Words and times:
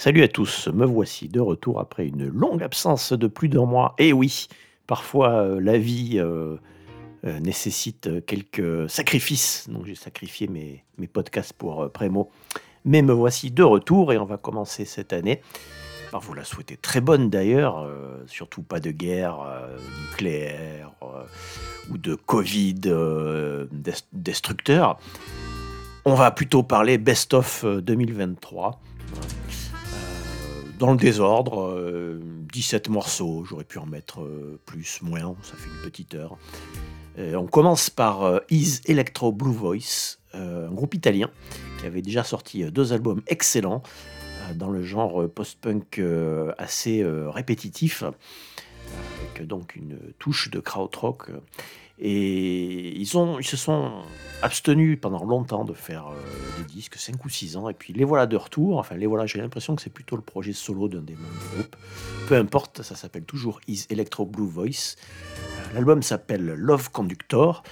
Salut 0.00 0.22
à 0.22 0.28
tous, 0.28 0.66
me 0.68 0.86
voici 0.86 1.28
de 1.28 1.40
retour 1.40 1.78
après 1.78 2.06
une 2.06 2.26
longue 2.26 2.62
absence 2.62 3.12
de 3.12 3.26
plus 3.26 3.50
d'un 3.50 3.66
mois. 3.66 3.94
Et 3.98 4.14
oui, 4.14 4.48
parfois 4.86 5.42
euh, 5.42 5.60
la 5.60 5.76
vie 5.76 6.14
euh, 6.14 6.56
euh, 7.26 7.38
nécessite 7.40 8.24
quelques 8.24 8.88
sacrifices. 8.88 9.68
Donc 9.68 9.84
j'ai 9.84 9.94
sacrifié 9.94 10.48
mes, 10.48 10.84
mes 10.96 11.06
podcasts 11.06 11.52
pour 11.52 11.90
Prémo. 11.92 12.30
Mais 12.86 13.02
me 13.02 13.12
voici 13.12 13.50
de 13.50 13.62
retour 13.62 14.14
et 14.14 14.16
on 14.16 14.24
va 14.24 14.38
commencer 14.38 14.86
cette 14.86 15.12
année. 15.12 15.42
par 16.10 16.22
vous 16.22 16.32
la 16.32 16.44
souhaitez 16.44 16.78
très 16.78 17.02
bonne 17.02 17.28
d'ailleurs, 17.28 17.86
surtout 18.26 18.62
pas 18.62 18.80
de 18.80 18.92
guerre 18.92 19.36
nucléaire 20.00 20.92
ou 21.90 21.98
de 21.98 22.14
Covid 22.14 22.72
des- 23.70 23.92
destructeur. 24.14 24.98
On 26.06 26.14
va 26.14 26.30
plutôt 26.30 26.62
parler 26.62 26.96
best-of 26.96 27.64
euh, 27.64 27.82
2023. 27.82 28.80
Euh, 30.80 30.86
dans 30.86 30.92
le 30.92 30.96
désordre, 30.96 31.62
euh, 31.62 32.20
17 32.52 32.88
morceaux, 32.88 33.44
j'aurais 33.44 33.64
pu 33.64 33.78
en 33.78 33.86
mettre 33.86 34.22
euh, 34.22 34.58
plus, 34.66 35.02
moins, 35.02 35.36
ça 35.42 35.54
fait 35.56 35.68
une 35.68 35.82
petite 35.90 36.14
heure. 36.14 36.38
Euh, 37.18 37.34
on 37.34 37.46
commence 37.46 37.90
par 37.90 38.22
euh, 38.22 38.38
Is 38.50 38.80
Electro 38.86 39.32
Blue 39.32 39.52
Voice, 39.52 40.18
euh, 40.34 40.68
un 40.68 40.72
groupe 40.72 40.94
italien 40.94 41.30
qui 41.78 41.86
avait 41.86 42.02
déjà 42.02 42.24
sorti 42.24 42.62
euh, 42.62 42.70
deux 42.70 42.92
albums 42.92 43.22
excellents 43.26 43.82
euh, 44.48 44.54
dans 44.54 44.70
le 44.70 44.82
genre 44.82 45.22
euh, 45.22 45.28
post-punk 45.28 45.98
euh, 45.98 46.52
assez 46.58 47.02
euh, 47.02 47.30
répétitif, 47.30 48.02
avec 48.02 49.46
donc 49.46 49.76
une 49.76 49.98
touche 50.18 50.50
de 50.50 50.60
krautrock. 50.60 51.30
Et 52.00 52.98
ils 52.98 53.06
se 53.06 53.56
sont 53.56 54.02
abstenus 54.42 54.98
pendant 55.00 55.22
longtemps 55.24 55.64
de 55.64 55.74
faire 55.74 56.06
euh, 56.08 56.58
des 56.58 56.64
disques, 56.64 56.96
5 56.96 57.22
ou 57.24 57.28
6 57.28 57.56
ans, 57.56 57.68
et 57.68 57.74
puis 57.74 57.92
les 57.92 58.04
voilà 58.04 58.26
de 58.26 58.36
retour. 58.36 58.78
Enfin, 58.78 58.96
les 58.96 59.06
voilà, 59.06 59.26
j'ai 59.26 59.38
l'impression 59.38 59.76
que 59.76 59.82
c'est 59.82 59.92
plutôt 59.92 60.16
le 60.16 60.22
projet 60.22 60.54
solo 60.54 60.88
d'un 60.88 61.02
des 61.02 61.14
membres 61.14 61.28
du 61.50 61.56
groupe. 61.56 61.76
Peu 62.26 62.36
importe, 62.36 62.82
ça 62.82 62.94
s'appelle 62.94 63.24
toujours 63.24 63.60
Is 63.68 63.84
Electro 63.90 64.24
Blue 64.24 64.48
Voice. 64.48 64.96
Euh, 64.96 65.74
L'album 65.74 66.02
s'appelle 66.02 66.46
Love 66.46 66.90
Conductor. 66.90 67.62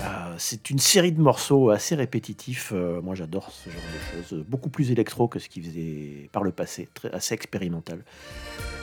Euh, 0.00 0.34
c'est 0.38 0.70
une 0.70 0.78
série 0.78 1.12
de 1.12 1.20
morceaux 1.20 1.70
assez 1.70 1.94
répétitifs. 1.94 2.72
Euh, 2.74 3.00
moi, 3.02 3.14
j'adore 3.14 3.50
ce 3.50 3.68
genre 3.68 3.80
de 3.82 4.22
choses. 4.22 4.44
Beaucoup 4.48 4.70
plus 4.70 4.90
électro 4.90 5.28
que 5.28 5.38
ce 5.38 5.48
qu'ils 5.48 5.64
faisaient 5.64 6.28
par 6.32 6.42
le 6.42 6.52
passé, 6.52 6.88
très, 6.94 7.12
assez 7.12 7.34
expérimental. 7.34 8.02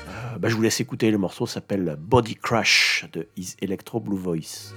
Euh, 0.07 0.37
bah, 0.37 0.49
je 0.49 0.55
vous 0.55 0.61
laisse 0.61 0.79
écouter. 0.79 1.09
Le 1.09 1.17
morceau 1.17 1.47
s'appelle 1.47 1.97
Body 1.99 2.35
Crash 2.35 3.05
de 3.13 3.27
Is 3.35 3.55
Electro 3.61 3.99
Blue 3.99 4.17
Voice. 4.17 4.73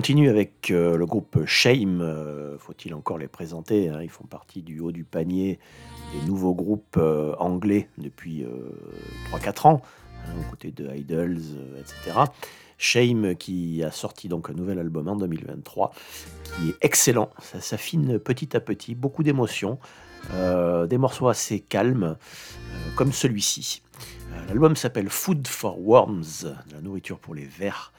Continue 0.00 0.30
avec 0.30 0.70
euh, 0.70 0.96
le 0.96 1.04
groupe 1.04 1.44
Shame. 1.44 2.00
euh, 2.00 2.56
Faut-il 2.56 2.94
encore 2.94 3.18
les 3.18 3.28
présenter 3.28 3.90
hein, 3.90 4.00
Ils 4.00 4.08
font 4.08 4.24
partie 4.24 4.62
du 4.62 4.80
haut 4.80 4.92
du 4.92 5.04
panier 5.04 5.58
des 6.14 6.26
nouveaux 6.26 6.54
groupes 6.54 6.96
euh, 6.96 7.34
anglais 7.38 7.86
depuis 7.98 8.42
euh, 8.42 8.70
3-4 9.30 9.68
ans. 9.68 9.82
hein, 10.24 10.30
aux 10.40 10.50
côtés 10.50 10.70
de 10.70 10.88
Idols, 10.96 11.42
etc. 11.78 12.16
Shame 12.78 13.36
qui 13.36 13.84
a 13.84 13.90
sorti 13.90 14.28
donc 14.28 14.48
un 14.48 14.54
nouvel 14.54 14.78
album 14.78 15.06
en 15.06 15.16
2023 15.16 15.92
qui 16.44 16.70
est 16.70 16.76
excellent, 16.80 17.28
ça 17.38 17.60
s'affine 17.60 18.18
petit 18.18 18.56
à 18.56 18.60
petit, 18.60 18.94
beaucoup 18.94 19.22
d'émotions, 19.22 19.78
des 20.32 20.96
morceaux 20.96 21.28
assez 21.28 21.60
calmes 21.60 22.16
comme 22.96 23.12
celui-ci. 23.12 23.82
L'album 24.50 24.74
s'appelle 24.74 25.08
Food 25.08 25.46
for 25.46 25.78
Worms, 25.78 26.56
la 26.72 26.80
nourriture 26.80 27.20
pour 27.20 27.36
les 27.36 27.44
vers. 27.44 27.92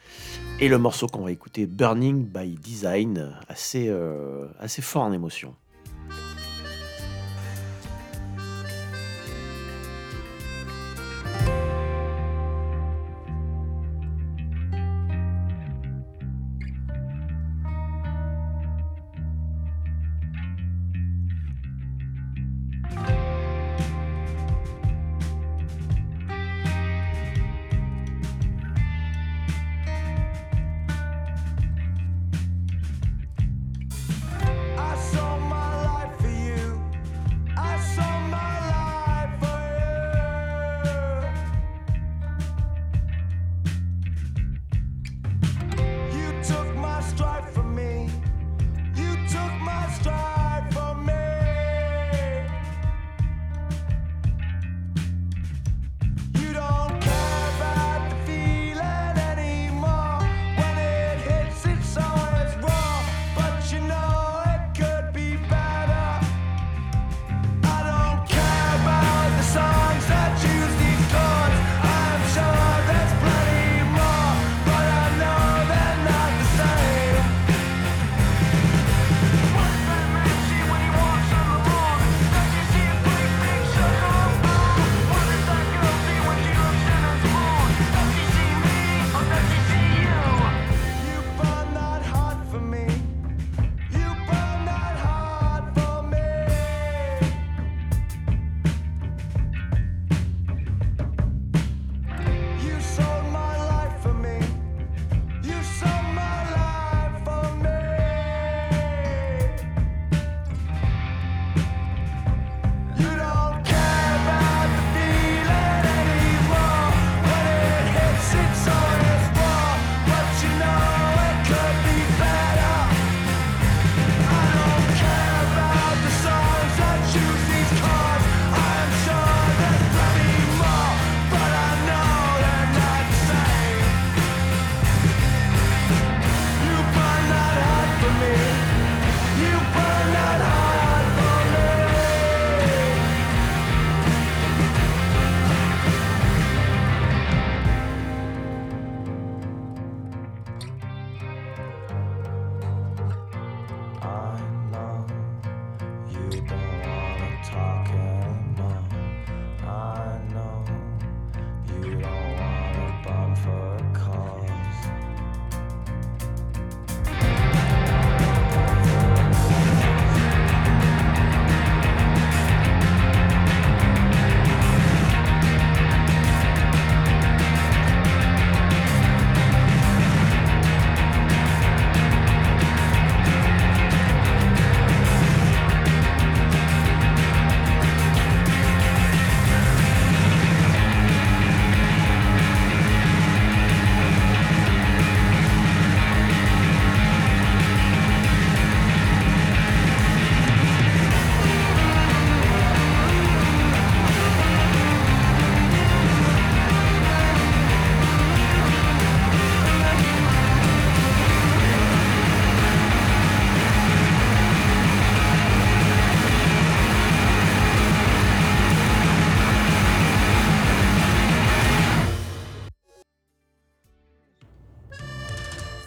Et 0.59 0.68
le 0.68 0.77
morceau 0.77 1.07
qu'on 1.07 1.24
va 1.24 1.31
écouter, 1.31 1.65
Burning 1.65 2.25
by 2.25 2.56
Design, 2.56 3.38
assez, 3.48 3.88
euh, 3.88 4.48
assez 4.59 4.81
fort 4.81 5.03
en 5.03 5.13
émotion. 5.13 5.56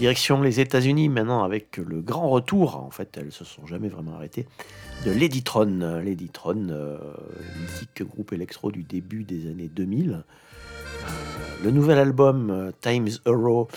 Direction 0.05 0.43
les 0.43 0.61
États-Unis 0.61 1.09
maintenant 1.09 1.45
avec 1.45 1.79
le 1.79 2.03
grand 2.03 2.29
retour, 2.29 2.77
en 2.77 2.91
fait 2.91 3.17
elles 3.17 3.33
se 3.33 3.43
sont 3.43 3.67
jamais 3.67 3.89
vraiment 3.89 4.17
arrêtées, 4.17 4.47
de 5.07 5.11
Ladytron. 5.11 5.79
Ladytron, 6.05 6.67
euh, 6.69 6.99
mythique 7.59 8.03
groupe 8.03 8.35
électro 8.35 8.71
du 8.71 8.83
début 8.83 9.25
des 9.25 9.49
années 9.51 9.71
2000. 9.75 10.13
Euh, 10.13 11.07
le 11.65 11.71
nouvel 11.71 11.97
album 11.97 12.51
euh, 12.51 12.71
Times 12.83 13.09
Euro 13.25 13.69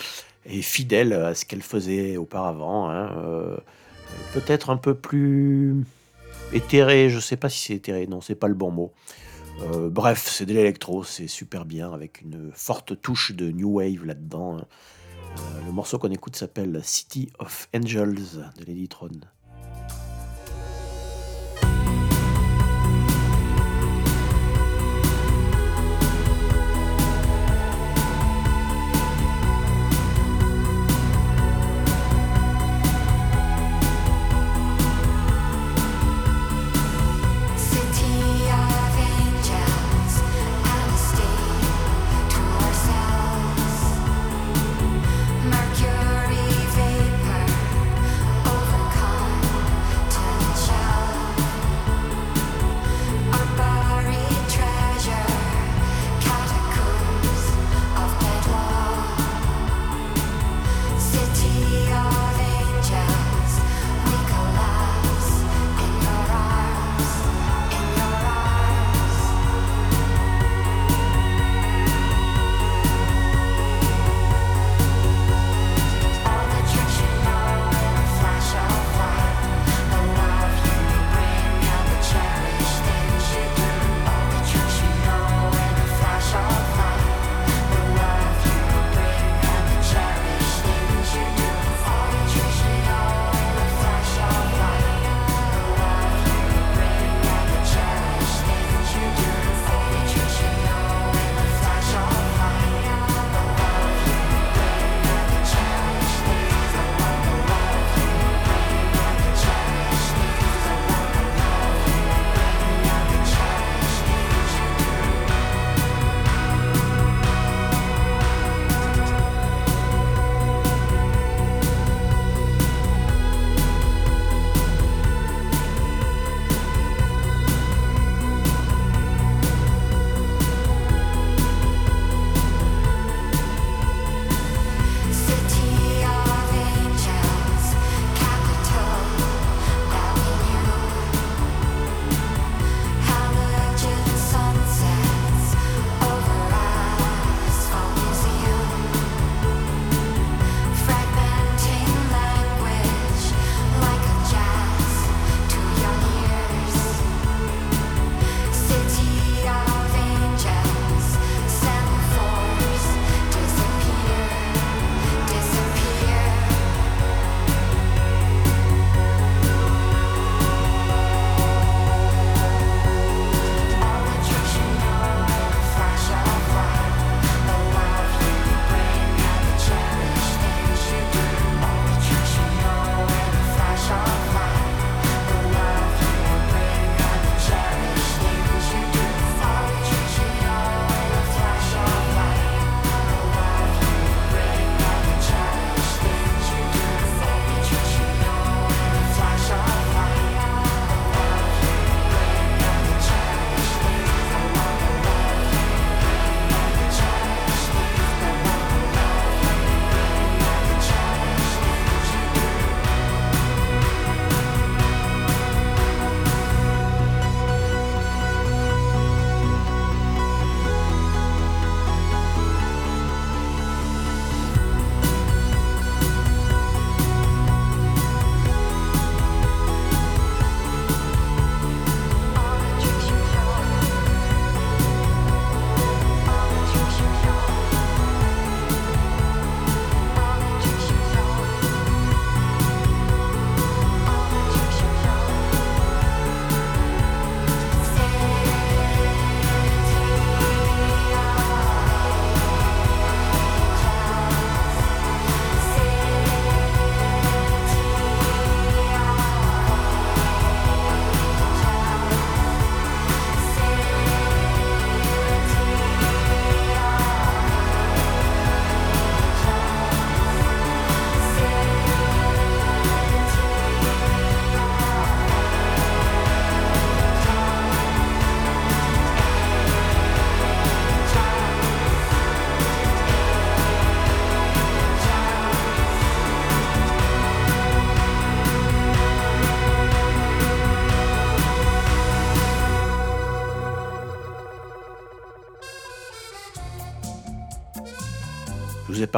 est 0.44 0.60
fidèle 0.60 1.14
à 1.14 1.34
ce 1.34 1.46
qu'elle 1.46 1.62
faisait 1.62 2.18
auparavant. 2.18 2.90
hein, 2.90 3.10
euh, 3.24 3.56
Peut-être 4.34 4.68
un 4.68 4.76
peu 4.76 4.92
plus 4.92 5.82
éthéré, 6.52 7.08
je 7.08 7.20
sais 7.20 7.38
pas 7.38 7.48
si 7.48 7.58
c'est 7.58 7.74
éthéré, 7.74 8.06
non 8.06 8.20
c'est 8.20 8.34
pas 8.34 8.48
le 8.48 8.54
bon 8.54 8.70
mot. 8.70 8.92
Bref, 9.72 10.28
c'est 10.30 10.44
de 10.44 10.52
l'électro, 10.52 11.04
c'est 11.04 11.26
super 11.26 11.64
bien 11.64 11.90
avec 11.90 12.20
une 12.20 12.50
forte 12.52 13.00
touche 13.00 13.32
de 13.32 13.50
new 13.50 13.78
wave 13.78 14.04
là-dedans. 14.04 14.58
hein. 14.58 14.64
Euh, 15.38 15.62
le 15.64 15.72
morceau 15.72 15.98
qu'on 15.98 16.10
écoute 16.10 16.36
s'appelle 16.36 16.80
City 16.82 17.30
of 17.38 17.68
Angels 17.74 18.40
de 18.56 18.64
Ladytron. 18.64 19.08
City 19.08 19.37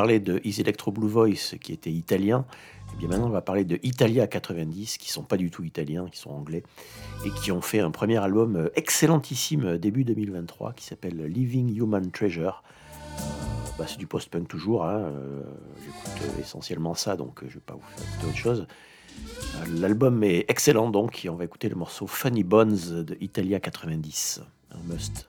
parlé 0.00 0.19
de 0.19 0.40
Is 0.45 0.59
Electro 0.62 0.92
Blue 0.92 1.09
Voice 1.09 1.59
qui 1.61 1.75
était 1.75 1.90
italien. 1.90 2.47
Et 2.95 2.97
bien 2.97 3.09
maintenant, 3.09 3.26
on 3.26 3.30
va 3.30 3.42
parler 3.42 3.66
de 3.66 3.78
Italia 3.83 4.26
90 4.26 4.97
qui 4.97 5.12
sont 5.12 5.25
pas 5.25 5.37
du 5.37 5.50
tout 5.50 5.62
italiens, 5.62 6.09
qui 6.11 6.19
sont 6.19 6.30
anglais 6.30 6.62
et 7.26 7.30
qui 7.30 7.52
ont 7.52 7.61
fait 7.61 7.80
un 7.80 7.90
premier 7.90 8.16
album 8.16 8.57
euh, 8.57 8.69
excellentissime 8.76 9.66
euh, 9.66 9.78
début 9.78 10.04
2023 10.04 10.73
qui 10.73 10.87
s'appelle 10.87 11.23
Living 11.26 11.76
Human 11.76 12.11
Treasure. 12.11 12.62
Bah, 13.78 13.85
c'est 13.87 13.99
du 13.99 14.07
post-punk 14.07 14.49
toujours. 14.49 14.87
hein, 14.87 15.00
euh, 15.00 15.42
J'écoute 15.85 16.30
essentiellement 16.40 16.95
ça, 16.95 17.16
donc 17.16 17.40
je 17.47 17.52
vais 17.52 17.61
pas 17.61 17.75
vous 17.75 17.83
faire 17.95 18.09
écouter 18.09 18.26
autre 18.26 18.38
chose. 18.38 18.66
Euh, 19.57 19.64
L'album 19.80 20.25
est 20.25 20.47
excellent 20.49 20.88
donc 20.88 21.26
et 21.26 21.28
on 21.28 21.37
va 21.37 21.45
écouter 21.45 21.69
le 21.69 21.76
morceau 21.76 22.07
Funny 22.07 22.42
Bones 22.42 23.04
de 23.04 23.19
Italia 23.21 23.61
90. 23.61 24.40
Un 24.73 24.92
must. 24.95 25.28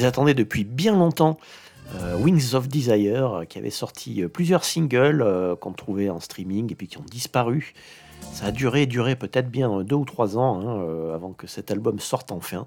Les 0.00 0.06
attendait 0.06 0.34
depuis 0.34 0.64
bien 0.64 0.96
longtemps. 0.96 1.38
Euh, 1.96 2.16
Wings 2.16 2.54
of 2.54 2.68
Desire, 2.68 3.40
euh, 3.40 3.44
qui 3.44 3.58
avait 3.58 3.70
sorti 3.70 4.22
euh, 4.22 4.28
plusieurs 4.28 4.64
singles 4.64 5.56
qu'on 5.60 5.72
trouvait 5.72 6.08
en 6.08 6.20
streaming 6.20 6.72
et 6.72 6.74
puis 6.74 6.86
qui 6.86 6.98
ont 6.98 7.04
disparu. 7.10 7.74
Ça 8.32 8.46
a 8.46 8.52
duré, 8.52 8.86
duré 8.86 9.16
peut-être 9.16 9.50
bien 9.50 9.82
deux 9.82 9.96
ou 9.96 10.04
trois 10.04 10.38
ans 10.38 10.60
hein, 10.60 11.14
avant 11.14 11.32
que 11.32 11.46
cet 11.46 11.70
album 11.70 11.98
sorte 11.98 12.32
enfin. 12.32 12.66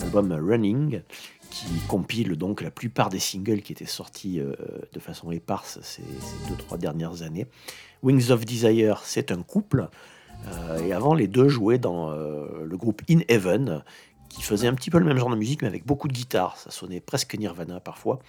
L'album 0.00 0.32
Running, 0.32 1.02
qui 1.50 1.66
compile 1.88 2.36
donc 2.36 2.60
la 2.60 2.70
plupart 2.70 3.08
des 3.08 3.18
singles 3.18 3.62
qui 3.62 3.72
étaient 3.72 3.84
sortis 3.84 4.40
de 4.40 5.00
façon 5.00 5.32
éparse 5.32 5.78
ces, 5.82 6.02
ces 6.02 6.48
deux, 6.48 6.56
trois 6.56 6.78
dernières 6.78 7.22
années. 7.22 7.46
Wings 8.02 8.30
of 8.30 8.44
Desire, 8.44 9.00
c'est 9.04 9.32
un 9.32 9.42
couple. 9.42 9.88
et 10.84 10.92
avant, 10.92 11.14
les 11.14 11.26
deux 11.26 11.48
jouaient 11.48 11.78
dans 11.78 12.10
le 12.12 12.76
groupe 12.76 13.02
In 13.10 13.20
Heaven, 13.28 13.82
qui 14.30 14.40
faisait 14.42 14.66
un 14.68 14.74
petit 14.74 14.88
peu 14.90 14.98
le 14.98 15.04
même 15.04 15.18
genre 15.18 15.28
de 15.30 15.36
musique, 15.36 15.60
mais 15.60 15.68
avec 15.68 15.84
beaucoup 15.84 16.08
de 16.08 16.12
guitare. 16.14 16.56
Ça 16.56 16.70
sonnait 16.70 17.00
presque 17.00 17.34
Nirvana 17.36 17.80
parfois. 17.80 18.20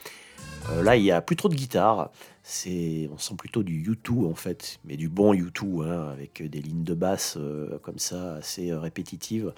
Euh, 0.72 0.82
là, 0.84 0.96
il 0.98 1.04
n'y 1.04 1.12
a 1.12 1.22
plus 1.22 1.36
trop 1.36 1.48
de 1.48 1.56
guitare. 1.56 2.10
C'est, 2.44 3.08
on 3.14 3.18
sent 3.20 3.36
plutôt 3.38 3.62
du 3.64 3.84
U2 3.92 4.26
en 4.30 4.34
fait, 4.34 4.80
mais 4.84 4.98
du 4.98 5.08
bon 5.10 5.34
U2, 5.34 5.84
hein, 5.88 6.10
avec 6.12 6.42
des 6.42 6.62
lignes 6.62 6.84
de 6.84 6.96
basse 6.96 7.36
euh, 7.38 7.78
comme 7.84 8.00
ça, 8.00 8.36
assez 8.36 8.72
euh, 8.72 8.80
répétitives. 8.80 9.54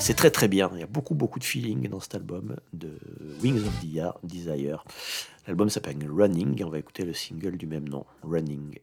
C'est 0.00 0.14
très 0.14 0.30
très 0.32 0.48
bien. 0.48 0.68
Il 0.74 0.80
y 0.80 0.82
a 0.82 0.86
beaucoup 0.88 1.14
beaucoup 1.14 1.38
de 1.38 1.44
feeling 1.44 1.88
dans 1.88 2.00
cet 2.00 2.16
album 2.16 2.56
de 2.72 2.98
Wings 3.42 3.64
of 3.64 3.80
Dia- 3.80 4.14
Desire. 4.24 4.84
L'album 5.46 5.70
s'appelle 5.70 5.96
Running 6.10 6.60
et 6.60 6.64
on 6.64 6.70
va 6.70 6.78
écouter 6.78 7.04
le 7.04 7.14
single 7.14 7.56
du 7.56 7.66
même 7.66 7.88
nom, 7.88 8.04
Running. 8.24 8.78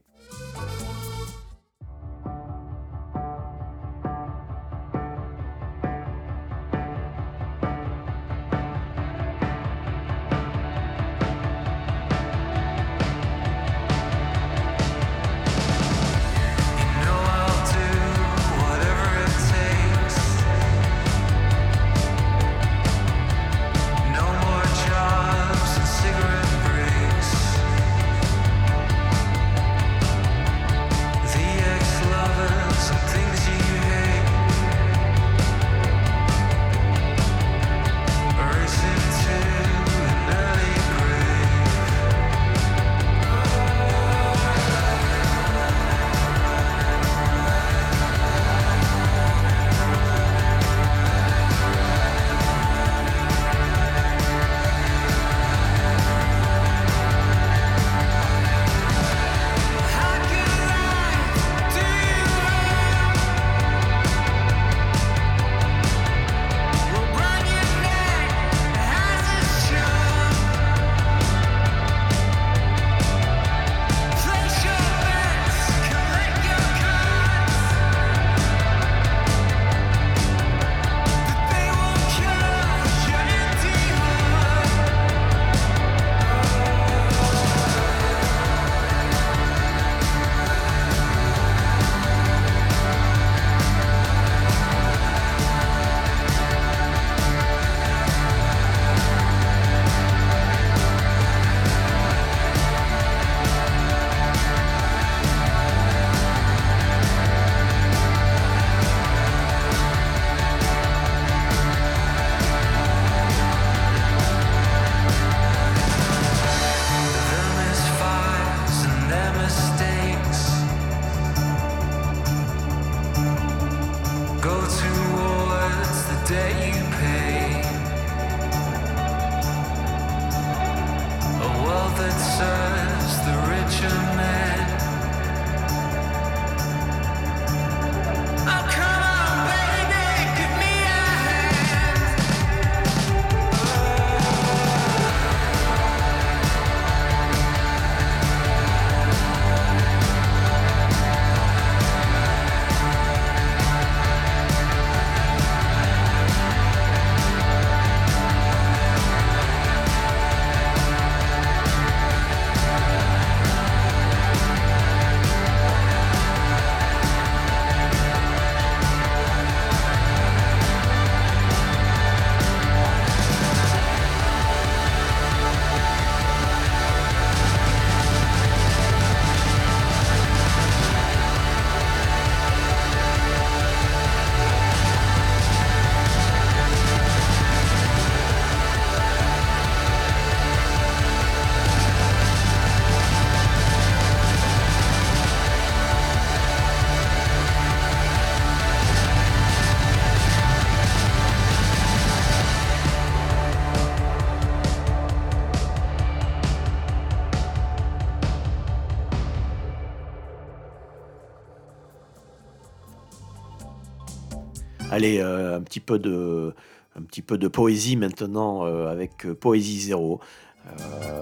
Allez, 215.00 215.20
euh, 215.20 215.56
un 215.56 215.62
petit 215.62 215.80
peu 215.80 215.98
de, 215.98 216.54
un 216.98 217.02
petit 217.04 217.22
peu 217.22 217.38
de 217.38 217.48
poésie 217.48 217.96
maintenant 217.96 218.66
euh, 218.66 218.88
avec 218.88 219.26
euh, 219.26 219.34
Poésie 219.34 219.80
Zéro. 219.80 220.20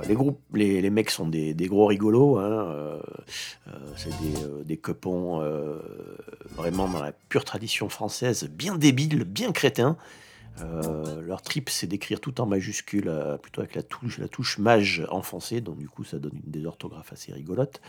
Les 0.09 0.15
groupes, 0.15 0.41
les, 0.55 0.81
les 0.81 0.89
mecs 0.89 1.11
sont 1.11 1.27
des, 1.27 1.53
des 1.53 1.67
gros 1.67 1.85
rigolos. 1.85 2.39
hein, 2.39 2.99
c'est 3.95 4.09
des, 4.19 4.65
des 4.65 4.81
vraiment 6.55 6.89
dans 6.89 7.01
la 7.01 7.11
pure 7.29 7.45
tradition 7.45 7.87
française, 7.87 8.49
bien 8.49 8.75
débiles, 8.75 9.23
bien 9.23 9.51
crétins. 9.51 9.95
Leur 11.25 11.43
trip, 11.43 11.69
c'est 11.69 11.87
d'écrire 11.87 12.19
tout 12.19 12.41
en 12.41 12.45
majuscule, 12.47 13.13
plutôt 13.41 13.61
avec 13.61 13.75
la 13.75 13.83
touche, 13.83 14.17
la 14.17 14.27
touche 14.27 14.57
mage 14.57 15.05
enfoncée, 15.11 15.61
donc 15.61 15.77
du 15.77 15.87
coup, 15.87 16.03
ça 16.03 16.17
donne 16.17 16.41
des 16.43 16.65
orthographes 16.65 17.13
assez 17.13 17.31
rigolotes. 17.31 17.79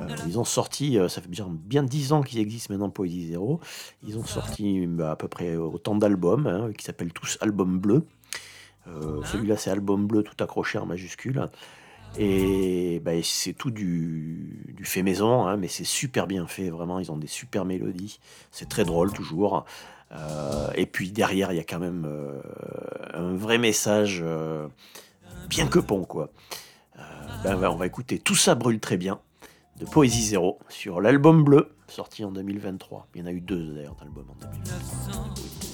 Euh, 0.00 0.16
ils 0.26 0.38
ont 0.38 0.44
sorti, 0.44 0.98
euh, 0.98 1.08
ça 1.08 1.20
fait 1.20 1.28
bien, 1.28 1.46
bien 1.50 1.82
10 1.82 2.12
ans 2.12 2.22
qu'ils 2.22 2.38
existent 2.38 2.72
maintenant, 2.72 2.90
Poésie 2.90 3.28
Zéro. 3.28 3.60
Ils 4.02 4.18
ont 4.18 4.24
sorti 4.24 4.86
bah, 4.86 5.12
à 5.12 5.16
peu 5.16 5.28
près 5.28 5.56
autant 5.56 5.94
d'albums, 5.94 6.46
hein, 6.46 6.72
qui 6.76 6.84
s'appellent 6.84 7.12
tous 7.12 7.38
Albums 7.40 7.78
Bleus. 7.78 8.06
Euh, 8.88 9.22
Celui-là, 9.24 9.56
c'est 9.56 9.70
Album 9.70 10.06
Bleu, 10.06 10.22
tout 10.22 10.42
accroché 10.42 10.78
en 10.78 10.86
majuscule. 10.86 11.48
Et 12.18 13.00
bah, 13.04 13.12
c'est 13.22 13.54
tout 13.54 13.70
du, 13.70 14.74
du 14.76 14.84
fait 14.84 15.02
maison, 15.02 15.46
hein, 15.46 15.56
mais 15.56 15.68
c'est 15.68 15.84
super 15.84 16.26
bien 16.26 16.46
fait, 16.46 16.68
vraiment. 16.70 16.98
Ils 16.98 17.10
ont 17.10 17.16
des 17.16 17.26
super 17.26 17.64
mélodies. 17.64 18.18
C'est 18.50 18.68
très 18.68 18.84
drôle, 18.84 19.12
toujours. 19.12 19.64
Euh, 20.12 20.68
et 20.74 20.84
puis 20.84 21.10
derrière, 21.10 21.52
il 21.52 21.56
y 21.56 21.60
a 21.60 21.64
quand 21.64 21.78
même 21.78 22.04
euh, 22.06 22.40
un 23.14 23.34
vrai 23.34 23.56
message 23.56 24.22
bien 25.48 25.66
que 25.66 25.78
bon, 25.78 26.04
quoi. 26.04 26.30
Ben, 27.44 27.56
on 27.64 27.74
va 27.74 27.86
écouter 27.86 28.20
Tout 28.20 28.36
ça 28.36 28.54
brûle 28.54 28.78
très 28.78 28.96
bien 28.96 29.18
de 29.82 29.90
Poésie 29.90 30.22
Zéro 30.22 30.58
sur 30.68 31.00
l'album 31.00 31.42
bleu 31.42 31.74
sorti 31.88 32.24
en 32.24 32.30
2023. 32.30 33.08
Il 33.14 33.20
y 33.20 33.24
en 33.24 33.26
a 33.26 33.32
eu 33.32 33.40
deux 33.40 33.74
d'ailleurs 33.74 33.96
d'albums 33.96 34.30
en 34.30 34.34
2023. 34.34 35.71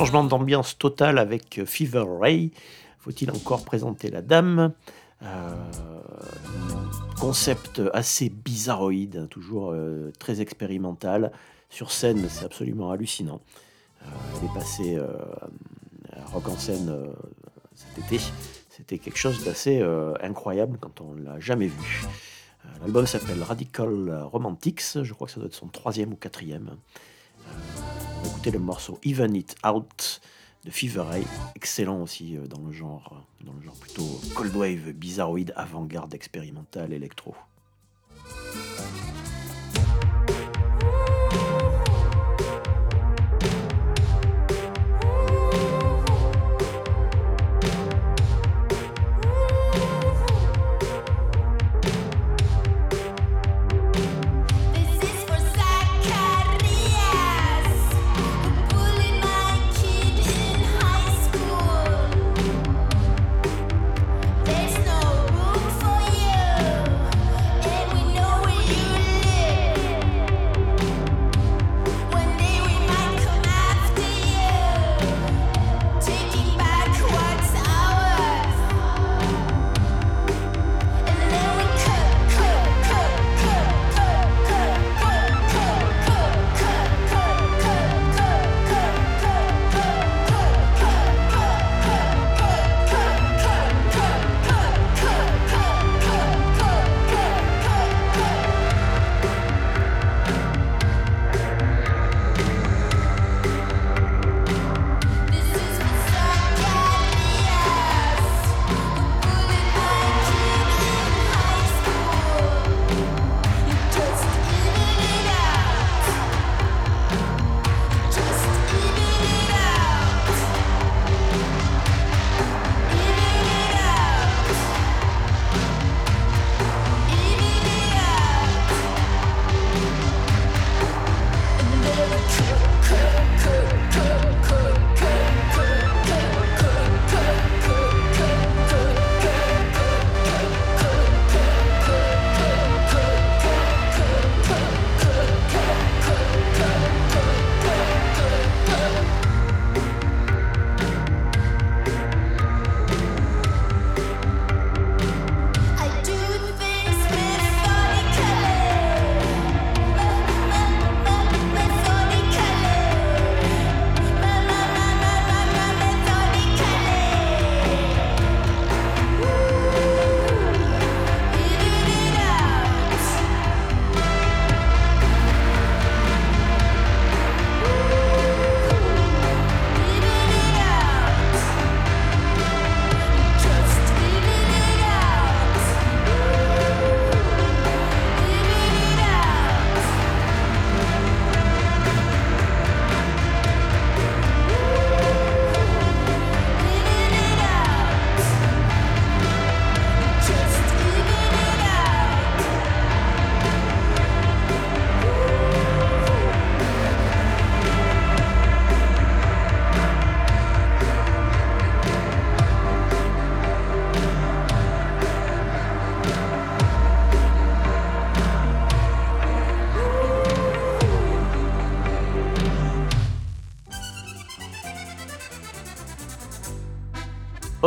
Changement 0.00 0.24
d'ambiance 0.24 0.78
total 0.78 1.18
avec 1.18 1.58
euh, 1.58 1.66
Fever 1.66 2.06
Ray. 2.08 2.52
Faut-il 3.00 3.30
encore 3.30 3.66
présenter 3.66 4.08
la 4.08 4.22
dame? 4.22 4.72
Euh, 5.22 5.54
Concept 7.20 7.82
assez 7.92 8.30
bizarroïde, 8.30 9.18
hein, 9.18 9.26
toujours 9.28 9.72
euh, 9.74 10.10
très 10.18 10.40
expérimental. 10.40 11.32
Sur 11.68 11.92
scène, 11.92 12.26
c'est 12.30 12.46
absolument 12.46 12.90
hallucinant. 12.90 13.42
Elle 14.00 14.48
est 14.48 14.54
passée 14.54 14.98
Rock 16.32 16.48
en 16.48 16.56
scène 16.56 16.90
cet 17.74 18.06
été. 18.06 18.24
C'était 18.70 18.96
quelque 18.96 19.18
chose 19.18 19.44
d'assez 19.44 19.82
incroyable 20.22 20.78
quand 20.80 21.02
on 21.02 21.14
l'a 21.14 21.38
jamais 21.40 21.66
vu. 21.66 22.06
L'album 22.80 23.06
s'appelle 23.06 23.42
Radical 23.42 24.22
Romantics. 24.32 25.02
Je 25.02 25.12
crois 25.12 25.26
que 25.26 25.34
ça 25.34 25.40
doit 25.40 25.48
être 25.48 25.54
son 25.54 25.68
troisième 25.68 26.14
ou 26.14 26.16
quatrième. 26.16 26.70
Écouter 28.24 28.50
le 28.50 28.58
morceau 28.58 28.98
Even 29.04 29.34
It 29.34 29.56
Out 29.66 30.20
de 30.64 30.70
Fever 30.70 31.00
Ray, 31.00 31.24
excellent 31.54 32.02
aussi 32.02 32.36
euh, 32.36 32.46
dans 32.46 32.60
le 32.60 32.72
genre, 32.72 33.12
euh, 33.12 33.44
dans 33.46 33.52
le 33.54 33.62
genre 33.62 33.76
plutôt 33.76 34.20
cold 34.34 34.54
wave, 34.54 34.92
bizarroïde, 34.92 35.52
avant-garde, 35.56 36.12
expérimental, 36.14 36.92
électro. 36.92 37.34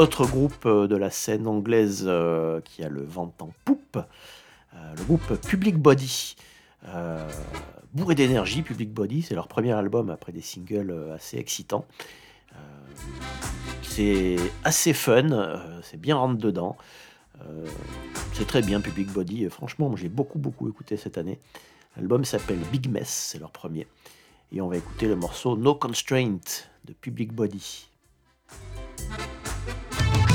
Autre 0.03 0.25
groupe 0.25 0.65
euh, 0.65 0.85
de 0.85 0.97
la 0.97 1.09
scène 1.09 1.47
anglaise 1.47 2.03
euh, 2.05 2.59
qui 2.59 2.83
a 2.83 2.89
le 2.89 3.05
vent 3.05 3.33
en 3.39 3.51
poupe, 3.63 3.95
euh, 3.95 4.95
le 4.97 5.03
groupe 5.05 5.35
Public 5.47 5.77
Body. 5.77 6.35
Bourré 7.93 8.13
d'énergie, 8.13 8.63
Public 8.63 8.91
Body, 8.93 9.21
c'est 9.21 9.33
leur 9.33 9.47
premier 9.47 9.71
album 9.71 10.09
après 10.09 10.33
des 10.33 10.41
singles 10.41 10.93
assez 11.15 11.37
excitants. 11.37 11.85
C'est 13.81 14.35
assez 14.65 14.91
fun, 14.91 15.61
c'est 15.83 16.01
bien 16.01 16.17
rentre 16.17 16.37
dedans. 16.37 16.75
C'est 18.33 18.45
très 18.45 18.61
bien 18.61 18.81
Public 18.81 19.09
Body, 19.09 19.49
franchement, 19.49 19.95
j'ai 19.95 20.09
beaucoup 20.09 20.39
beaucoup 20.39 20.67
écouté 20.67 20.97
cette 20.97 21.17
année. 21.17 21.39
L'album 21.95 22.25
s'appelle 22.25 22.59
Big 22.73 22.89
Mess, 22.89 23.29
c'est 23.31 23.39
leur 23.39 23.51
premier. 23.51 23.87
Et 24.51 24.59
on 24.59 24.67
va 24.67 24.75
écouter 24.75 25.07
le 25.07 25.15
morceau 25.15 25.55
No 25.55 25.75
Constraint 25.75 26.41
de 26.83 26.91
Public 26.91 27.31
Body. 27.31 27.87
Thank 28.97 30.29
you. 30.29 30.32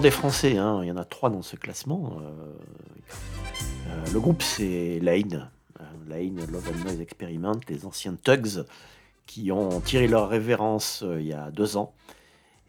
Des 0.00 0.10
Français, 0.10 0.58
hein, 0.58 0.80
il 0.82 0.88
y 0.88 0.92
en 0.92 0.96
a 0.96 1.04
trois 1.04 1.30
dans 1.30 1.40
ce 1.40 1.56
classement. 1.56 2.18
euh, 2.20 2.52
euh, 3.90 4.04
le 4.12 4.20
groupe, 4.20 4.42
c'est 4.42 4.98
Lane. 5.00 5.50
euh, 5.80 5.84
Lane, 6.08 6.44
Love 6.50 6.68
and 6.68 6.84
Noise 6.84 7.00
Experiment, 7.00 7.58
les 7.68 7.86
anciens 7.86 8.16
Tugs 8.22 8.64
qui 9.26 9.50
ont 9.52 9.80
tiré 9.80 10.06
leur 10.08 10.28
révérence 10.28 11.02
euh, 11.04 11.20
il 11.20 11.26
y 11.28 11.32
a 11.32 11.50
deux 11.52 11.76
ans 11.76 11.94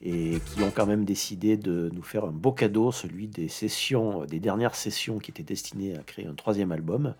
et 0.01 0.39
qui 0.45 0.61
ont 0.61 0.71
quand 0.71 0.85
même 0.85 1.03
décidé 1.03 1.57
de 1.57 1.89
nous 1.93 2.03
faire 2.03 2.25
un 2.25 2.31
beau 2.31 2.51
cadeau, 2.51 2.91
celui 2.91 3.27
des 3.27 3.49
sessions, 3.49 4.25
des 4.25 4.39
dernières 4.39 4.75
sessions 4.75 5.17
qui 5.17 5.31
étaient 5.31 5.43
destinées 5.43 5.97
à 5.97 6.03
créer 6.03 6.27
un 6.27 6.35
troisième 6.35 6.71
album. 6.71 7.15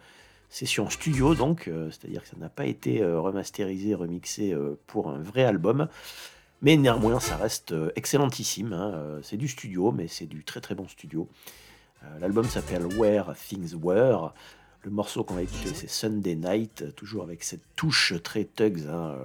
Session 0.50 0.89
studio 0.89 1.34
donc, 1.36 1.70
c'est-à-dire 1.89 2.22
que 2.22 2.28
ça 2.30 2.38
n'a 2.38 2.50
pas 2.50 2.65
été 2.68 3.04
remasterisé, 3.04 3.96
remixé 3.96 4.56
pour 4.86 5.10
un 5.10 5.18
vrai 5.18 5.44
album. 5.44 5.89
Mais 6.65 6.78
néanmoins, 6.78 7.19
ça 7.19 7.38
reste 7.38 7.73
euh, 7.73 7.91
excellentissime. 7.95 8.73
hein, 8.73 8.91
euh, 8.95 9.19
C'est 9.21 9.38
du 9.38 9.47
studio, 9.47 9.91
mais 9.91 10.08
c'est 10.08 10.25
du 10.25 10.43
très 10.43 10.62
très 10.62 10.73
bon 10.73 10.88
studio. 10.88 11.30
Euh, 12.04 12.08
L'album 12.17 12.43
s'appelle 12.45 12.88
Where 12.97 13.36
Things 13.36 13.75
Were. 13.75 14.34
Le 14.82 14.89
morceau 14.89 15.23
qu'on 15.23 15.36
va 15.36 15.43
écouter, 15.43 15.75
c'est 15.75 15.88
Sunday 15.88 16.34
Night, 16.34 16.95
toujours 16.95 17.21
avec 17.21 17.43
cette 17.43 17.62
touche 17.75 18.15
très 18.23 18.45
Tugs 18.45 18.88
hein, 18.89 19.15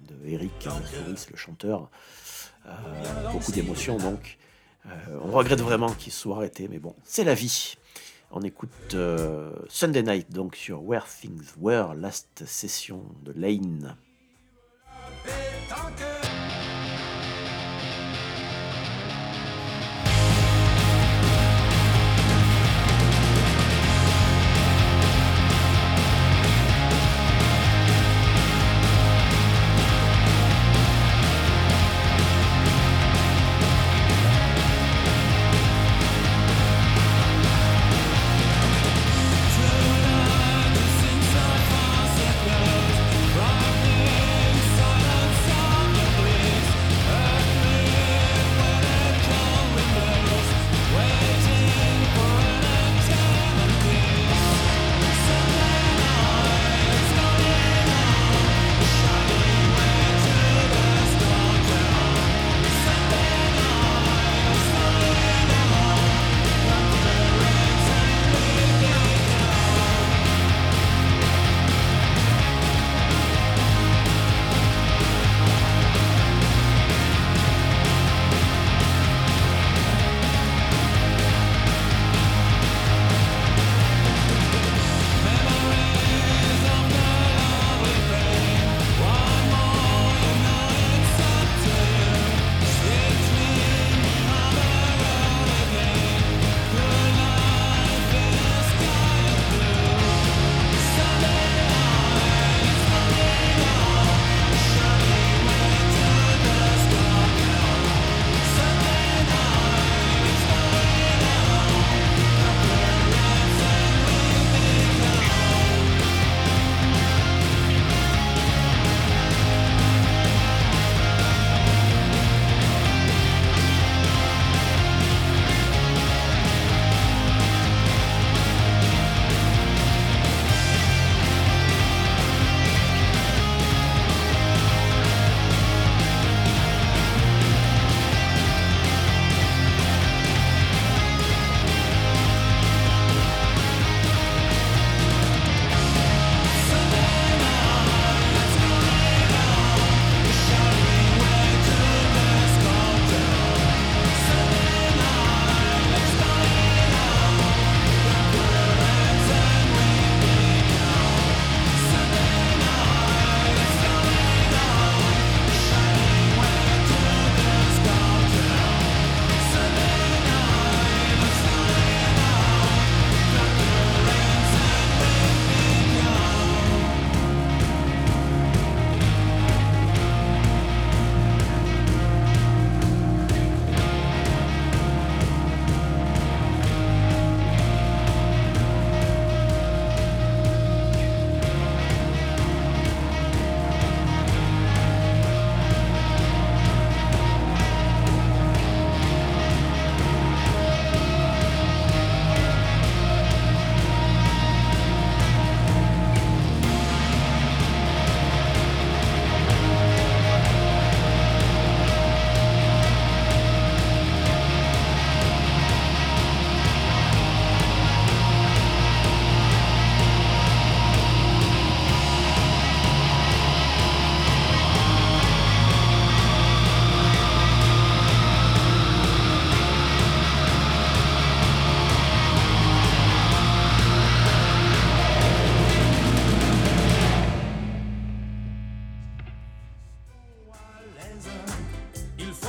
de 0.00 0.14
Eric 0.26 0.66
le 1.30 1.36
chanteur. 1.36 1.90
Beaucoup 3.32 3.52
d'émotions 3.52 3.96
donc. 3.96 4.36
On 5.24 5.30
regrette 5.30 5.60
vraiment 5.62 5.90
qu'il 5.92 6.12
soit 6.12 6.36
arrêté, 6.36 6.68
mais 6.68 6.78
bon, 6.78 6.94
c'est 7.04 7.24
la 7.24 7.32
vie. 7.32 7.76
On 8.30 8.42
écoute 8.42 8.94
Sunday 9.70 10.02
Night 10.02 10.30
donc 10.30 10.56
sur 10.56 10.82
Where 10.82 11.06
Things 11.06 11.54
Were, 11.58 11.94
last 11.94 12.44
session 12.44 13.02
de 13.24 13.32
Lane. 13.32 13.96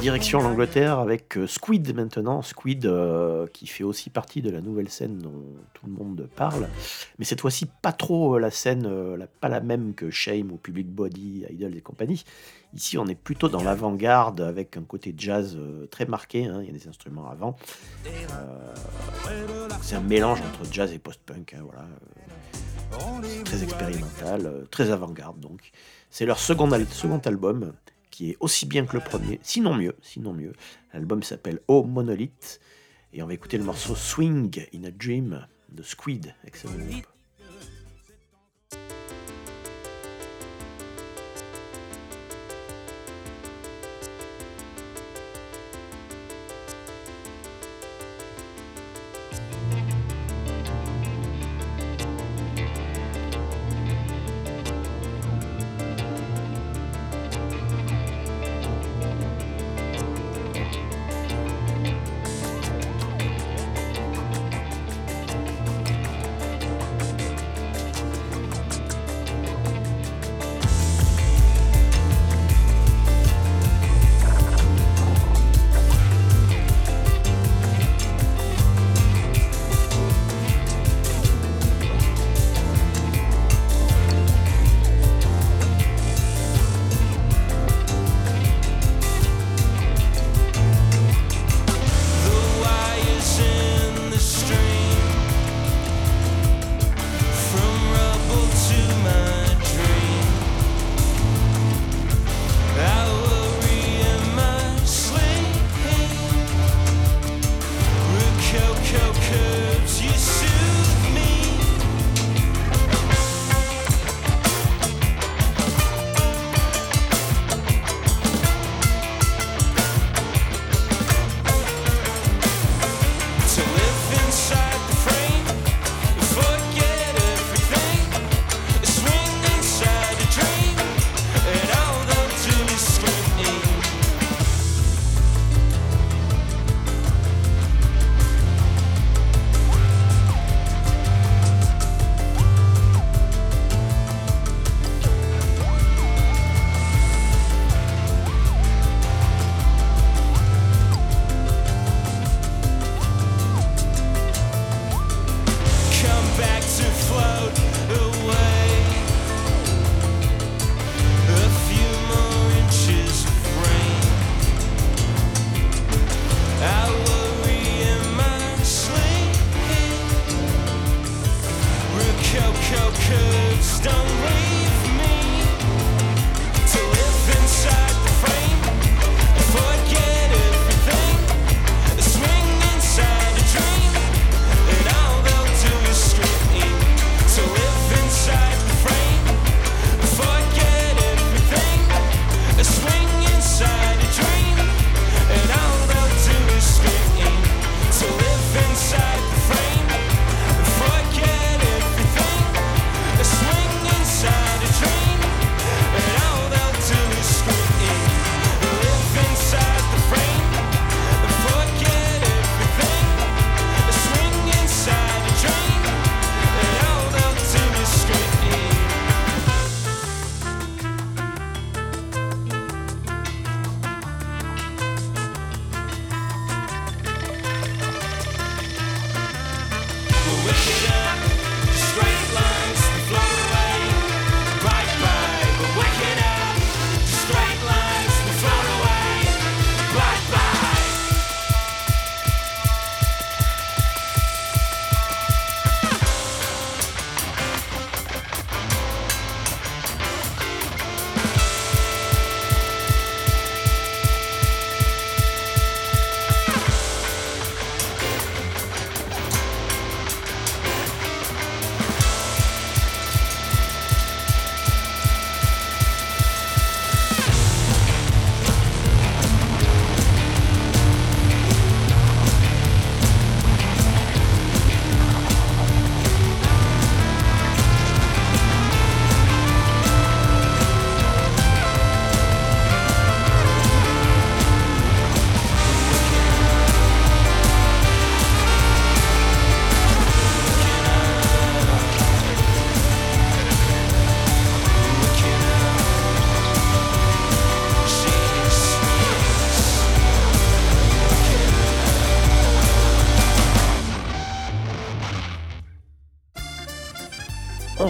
Direction 0.10 0.42
l'Angleterre 0.42 0.98
avec 0.98 1.38
euh, 1.38 1.46
Squid 1.46 1.96
maintenant. 1.96 2.42
Squid 2.42 2.88
euh, 2.88 3.46
qui 3.54 3.68
fait 3.68 3.84
aussi 3.84 4.10
partie 4.10 4.42
de 4.42 4.50
la 4.50 4.60
nouvelle 4.60 4.90
scène 4.90 5.20
dont 5.20 5.44
tout 5.76 5.86
le 5.86 5.92
monde 5.92 6.28
parle. 6.36 6.68
Mais 7.20 7.26
cette 7.26 7.42
fois-ci, 7.42 7.68
pas 7.84 7.92
trop 7.92 8.34
euh, 8.36 8.40
la 8.40 8.50
scène, 8.50 8.90
pas 9.40 9.50
la 9.50 9.60
même 9.60 9.94
que 9.94 10.10
Shame 10.10 10.52
ou 10.52 10.58
Public 10.58 10.88
Body, 10.88 11.46
Idols 11.52 11.78
et 11.78 11.82
compagnie. 11.82 12.24
Ici, 12.74 12.98
on 12.98 13.06
est 13.06 13.14
plutôt 13.14 13.50
dans 13.50 13.62
l'avant-garde 13.62 14.42
avec 14.42 14.78
un 14.78 14.82
côté 14.82 15.14
jazz 15.16 15.60
très 15.92 16.08
marqué. 16.08 16.48
hein. 16.48 16.62
Il 16.64 16.66
y 16.66 16.70
a 16.72 16.74
des 16.74 16.88
instruments 16.88 17.30
avant. 17.30 17.56
C'est 19.84 19.96
un 19.96 20.02
mélange 20.02 20.40
entre 20.42 20.74
jazz 20.74 20.92
et 20.92 20.98
post-punk. 20.98 21.54
hein, 21.54 21.62
voilà. 21.62 21.86
Très 23.46 23.62
expérimental, 23.62 24.66
très 24.72 24.90
avant-garde 24.90 25.40
donc. 25.40 25.72
C'est 26.10 26.26
leur 26.26 26.40
second, 26.40 26.68
second 26.90 27.20
album 27.20 27.74
qui 28.20 28.32
est 28.32 28.38
aussi 28.42 28.66
bien 28.66 28.86
que 28.86 28.98
le 28.98 29.00
premier, 29.02 29.40
sinon 29.44 29.74
mieux, 29.74 29.96
sinon 30.02 30.34
mieux. 30.34 30.52
L'album 30.94 31.24
s'appelle 31.24 31.62
Oh 31.70 31.86
Monolith 31.86 32.60
et 33.14 33.24
on 33.24 33.28
va 33.28 33.34
écouter 33.34 33.58
le 33.58 33.64
morceau 33.64 33.96
Swing 33.96 34.66
in 34.76 34.84
a 34.84 34.92
Dream 34.92 35.48
de 35.70 35.84
Squid, 35.84 36.36
excellent 36.44 36.74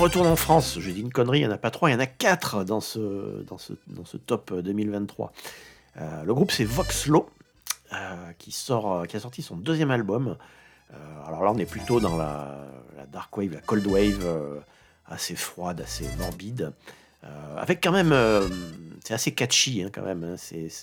retourne 0.09 0.27
en 0.27 0.35
France. 0.35 0.79
Je 0.79 0.89
dis 0.89 1.01
une 1.01 1.13
connerie, 1.13 1.41
il 1.41 1.41
n'y 1.41 1.47
en 1.47 1.53
a 1.53 1.59
pas 1.59 1.69
trois, 1.69 1.87
il 1.91 1.93
y 1.93 1.95
en 1.95 1.99
a 1.99 2.07
quatre 2.07 2.63
dans 2.63 2.81
ce, 2.81 3.43
dans 3.43 3.59
ce, 3.59 3.73
dans 3.85 4.05
ce 4.05 4.17
top 4.17 4.51
2023. 4.51 5.31
Euh, 5.97 6.23
le 6.23 6.33
groupe 6.33 6.49
c'est 6.49 6.63
Voxlo, 6.63 7.29
euh, 7.93 8.31
qui, 8.39 8.51
sort, 8.51 8.91
euh, 8.91 9.05
qui 9.05 9.17
a 9.17 9.19
sorti 9.19 9.43
son 9.43 9.55
deuxième 9.55 9.91
album. 9.91 10.35
Alors 11.27 11.43
là, 11.43 11.51
on 11.51 11.59
est 11.59 11.69
plutôt 11.69 11.99
dans 11.99 12.17
la, 12.17 12.57
dark 13.11 13.37
wave, 13.37 13.53
la 13.53 13.61
cold 13.61 13.85
wave, 13.85 14.63
assez 15.05 15.35
froide, 15.35 15.81
assez 15.81 16.05
morbide. 16.17 16.73
Avec 17.55 17.83
quand 17.83 17.91
même, 17.91 18.15
c'est 19.03 19.13
assez 19.13 19.35
catchy 19.35 19.83
hein, 19.83 19.91
quand 19.93 20.01
même, 20.01 20.23
hein, 20.23 20.35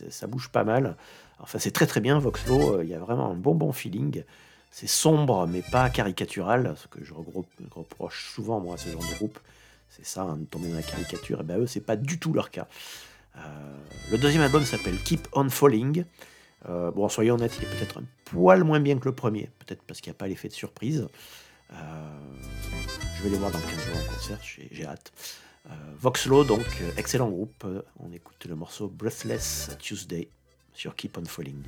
ça 0.08 0.28
bouge 0.28 0.50
pas 0.50 0.62
mal. 0.62 0.94
Enfin, 1.40 1.58
c'est 1.58 1.72
très 1.72 1.88
très 1.88 2.00
bien 2.00 2.20
Voxlo, 2.20 2.80
il 2.82 2.88
y 2.88 2.94
a 2.94 3.00
vraiment 3.00 3.32
un 3.32 3.34
bon 3.34 3.56
bon 3.56 3.72
feeling. 3.72 4.22
C'est 4.70 4.86
sombre 4.86 5.46
mais 5.46 5.62
pas 5.62 5.88
caricatural, 5.88 6.74
ce 6.76 6.86
que 6.86 7.02
je 7.02 7.14
reproche 7.14 8.30
souvent 8.34 8.60
moi 8.60 8.74
à 8.74 8.78
ce 8.78 8.90
genre 8.90 9.02
de 9.02 9.14
groupe. 9.14 9.38
C'est 9.88 10.04
ça, 10.04 10.22
hein, 10.22 10.38
tomber 10.50 10.68
dans 10.68 10.76
la 10.76 10.82
caricature. 10.82 11.40
Et 11.40 11.44
ben 11.44 11.58
eux, 11.58 11.66
c'est 11.66 11.80
pas 11.80 11.96
du 11.96 12.18
tout 12.18 12.32
leur 12.32 12.50
cas. 12.50 12.68
Euh, 13.38 13.40
le 14.10 14.18
deuxième 14.18 14.42
album 14.42 14.64
s'appelle 14.64 14.98
Keep 14.98 15.28
On 15.32 15.48
Falling. 15.48 16.04
Euh, 16.68 16.90
bon, 16.90 17.08
soyons 17.08 17.34
honnêtes, 17.36 17.56
il 17.58 17.64
est 17.64 17.70
peut-être 17.70 17.98
un 17.98 18.04
poil 18.24 18.64
moins 18.64 18.80
bien 18.80 18.98
que 18.98 19.04
le 19.04 19.14
premier, 19.14 19.50
peut-être 19.60 19.82
parce 19.82 20.00
qu'il 20.00 20.10
n'y 20.10 20.16
a 20.16 20.18
pas 20.18 20.26
l'effet 20.26 20.48
de 20.48 20.54
surprise. 20.54 21.06
Euh, 21.72 21.76
je 23.16 23.22
vais 23.22 23.30
les 23.30 23.38
voir 23.38 23.50
dans 23.50 23.60
15 23.60 23.70
jours 23.70 23.96
en 23.96 24.14
concert, 24.14 24.38
j'ai 24.42 24.86
hâte. 24.86 25.12
Voxlo, 25.98 26.44
donc, 26.44 26.64
excellent 26.96 27.28
groupe. 27.28 27.66
On 27.98 28.12
écoute 28.12 28.46
le 28.48 28.54
morceau 28.54 28.88
Breathless 28.88 29.70
Tuesday 29.80 30.28
sur 30.72 30.94
Keep 30.94 31.18
On 31.18 31.24
Falling. 31.24 31.62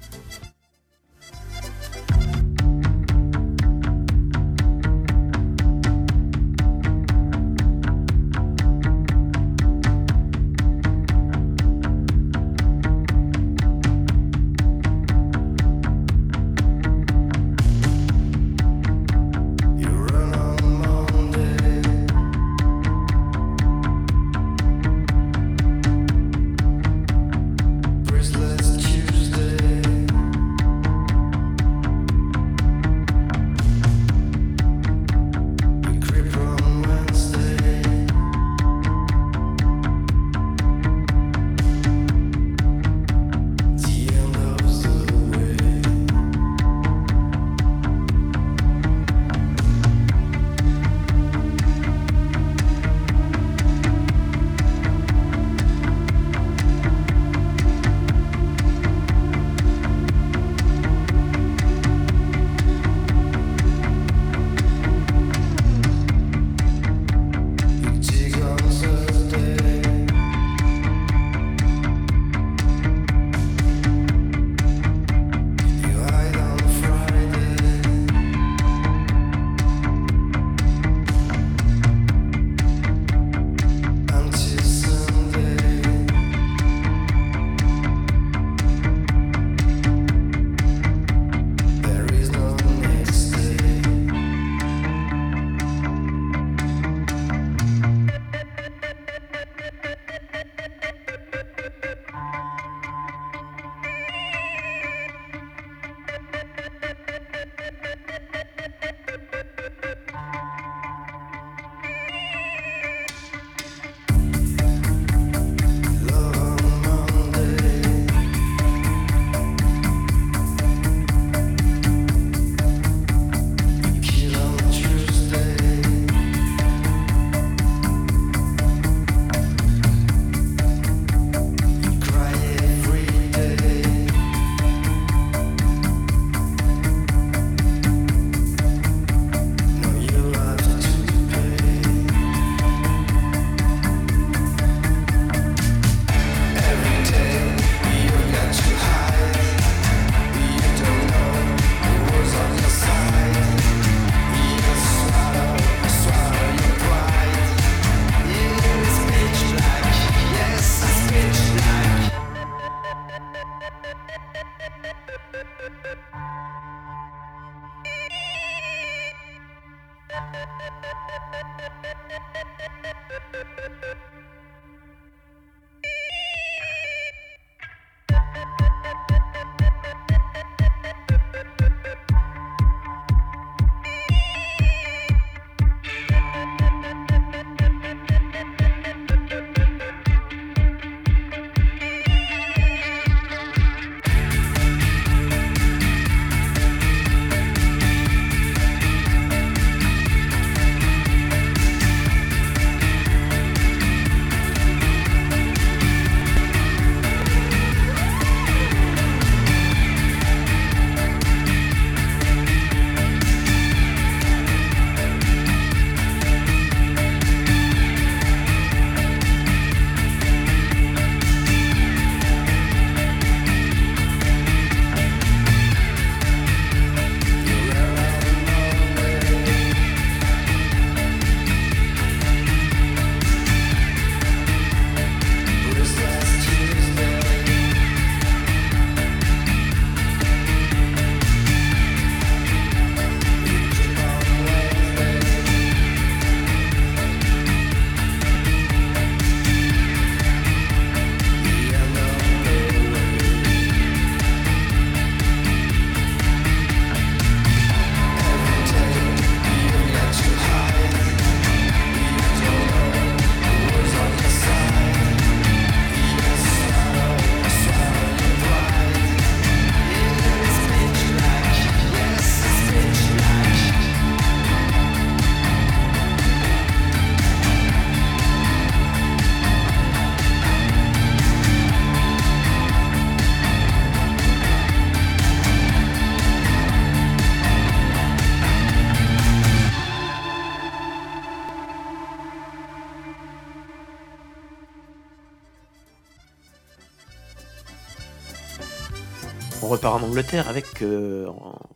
Avec 300.19 300.83
euh, 300.83 301.31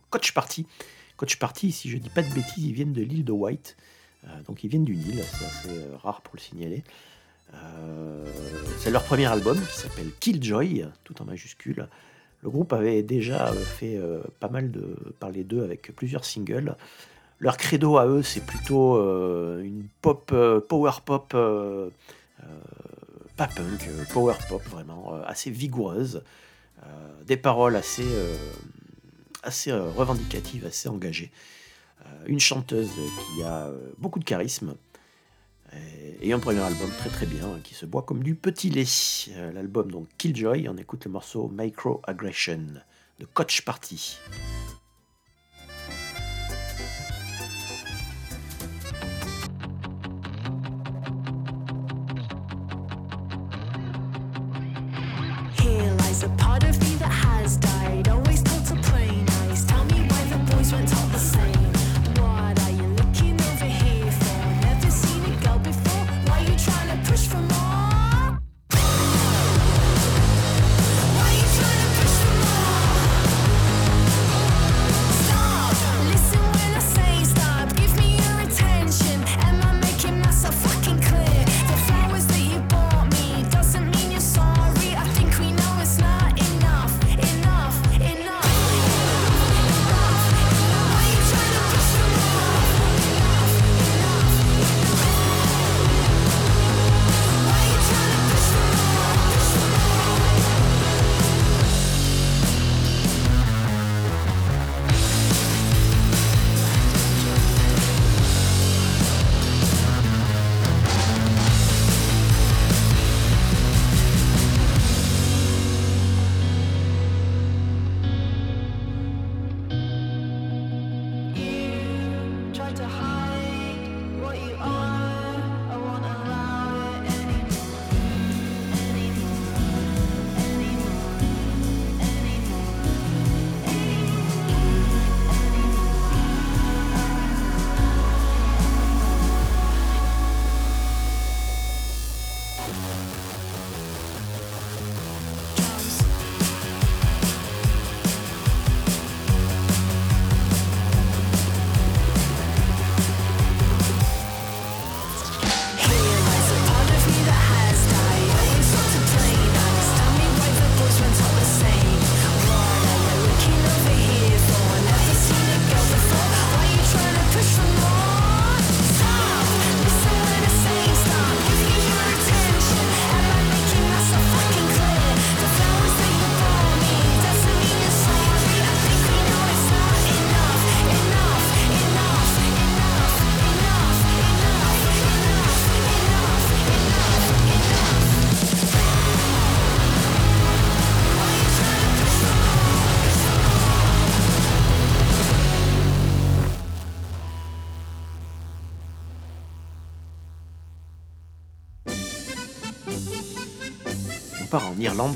Coach 0.09 0.33
Party. 0.33 0.67
Coach 1.15 1.37
Party, 1.37 1.71
si 1.71 1.89
je 1.89 1.97
dis 1.97 2.09
pas 2.09 2.21
de 2.21 2.33
bêtises, 2.33 2.65
ils 2.65 2.73
viennent 2.73 2.91
de 2.91 3.01
l'île 3.01 3.23
de 3.23 3.31
White. 3.31 3.77
Euh, 4.25 4.27
donc 4.45 4.65
ils 4.65 4.69
viennent 4.69 4.83
du 4.83 4.97
Nil, 4.97 5.23
c'est 5.23 5.45
assez 5.45 5.69
euh, 5.69 5.95
rare 5.95 6.19
pour 6.19 6.35
le 6.35 6.41
signaler. 6.41 6.83
C'est 8.79 8.91
leur 8.91 9.03
premier 9.03 9.27
album 9.27 9.57
qui 9.57 9.77
s'appelle 9.77 10.09
Killjoy, 10.19 10.85
tout 11.05 11.21
en 11.21 11.25
majuscule. 11.25 11.87
Le 12.41 12.49
groupe 12.49 12.73
avait 12.73 13.01
déjà 13.01 13.53
fait 13.53 13.97
pas 14.39 14.49
mal 14.49 14.71
de 14.71 14.97
parler 15.19 15.43
d'eux 15.43 15.63
avec 15.63 15.95
plusieurs 15.95 16.25
singles. 16.25 16.75
Leur 17.39 17.55
credo 17.55 17.97
à 17.97 18.07
eux, 18.07 18.23
c'est 18.23 18.43
plutôt 18.43 18.97
une 19.59 19.85
pop, 20.01 20.33
power 20.67 20.91
pop, 21.05 21.29
pas 23.37 23.47
punk, 23.47 23.89
power 24.11 24.35
pop 24.49 24.63
vraiment, 24.63 25.13
assez 25.25 25.51
vigoureuse. 25.51 26.23
Euh, 26.81 27.23
des 27.25 27.37
paroles 27.37 27.75
assez, 27.75 28.05
euh, 28.05 28.35
assez 29.43 29.71
euh, 29.71 29.89
revendicatives, 29.91 30.65
assez 30.65 30.89
engagées. 30.89 31.31
Une 32.25 32.39
chanteuse 32.39 32.89
qui 32.91 33.43
a 33.43 33.71
beaucoup 33.97 34.19
de 34.19 34.25
charisme. 34.25 34.75
Et, 36.21 36.33
un 36.33 36.39
premier 36.39 36.59
album 36.59 36.89
très 36.97 37.09
très 37.09 37.25
bien, 37.25 37.45
hein, 37.45 37.59
qui 37.63 37.73
se 37.75 37.85
boit 37.85 38.01
comme 38.01 38.23
du 38.23 38.35
petit 38.35 38.69
lait. 38.69 38.85
L'album 39.53 39.89
donc 39.89 40.07
Killjoy, 40.17 40.67
on 40.67 40.75
écoute 40.75 41.05
le 41.05 41.11
morceau 41.11 41.49
Microaggression 41.53 42.81
de 43.19 43.25
Coach 43.25 43.61
Party. 43.61 44.19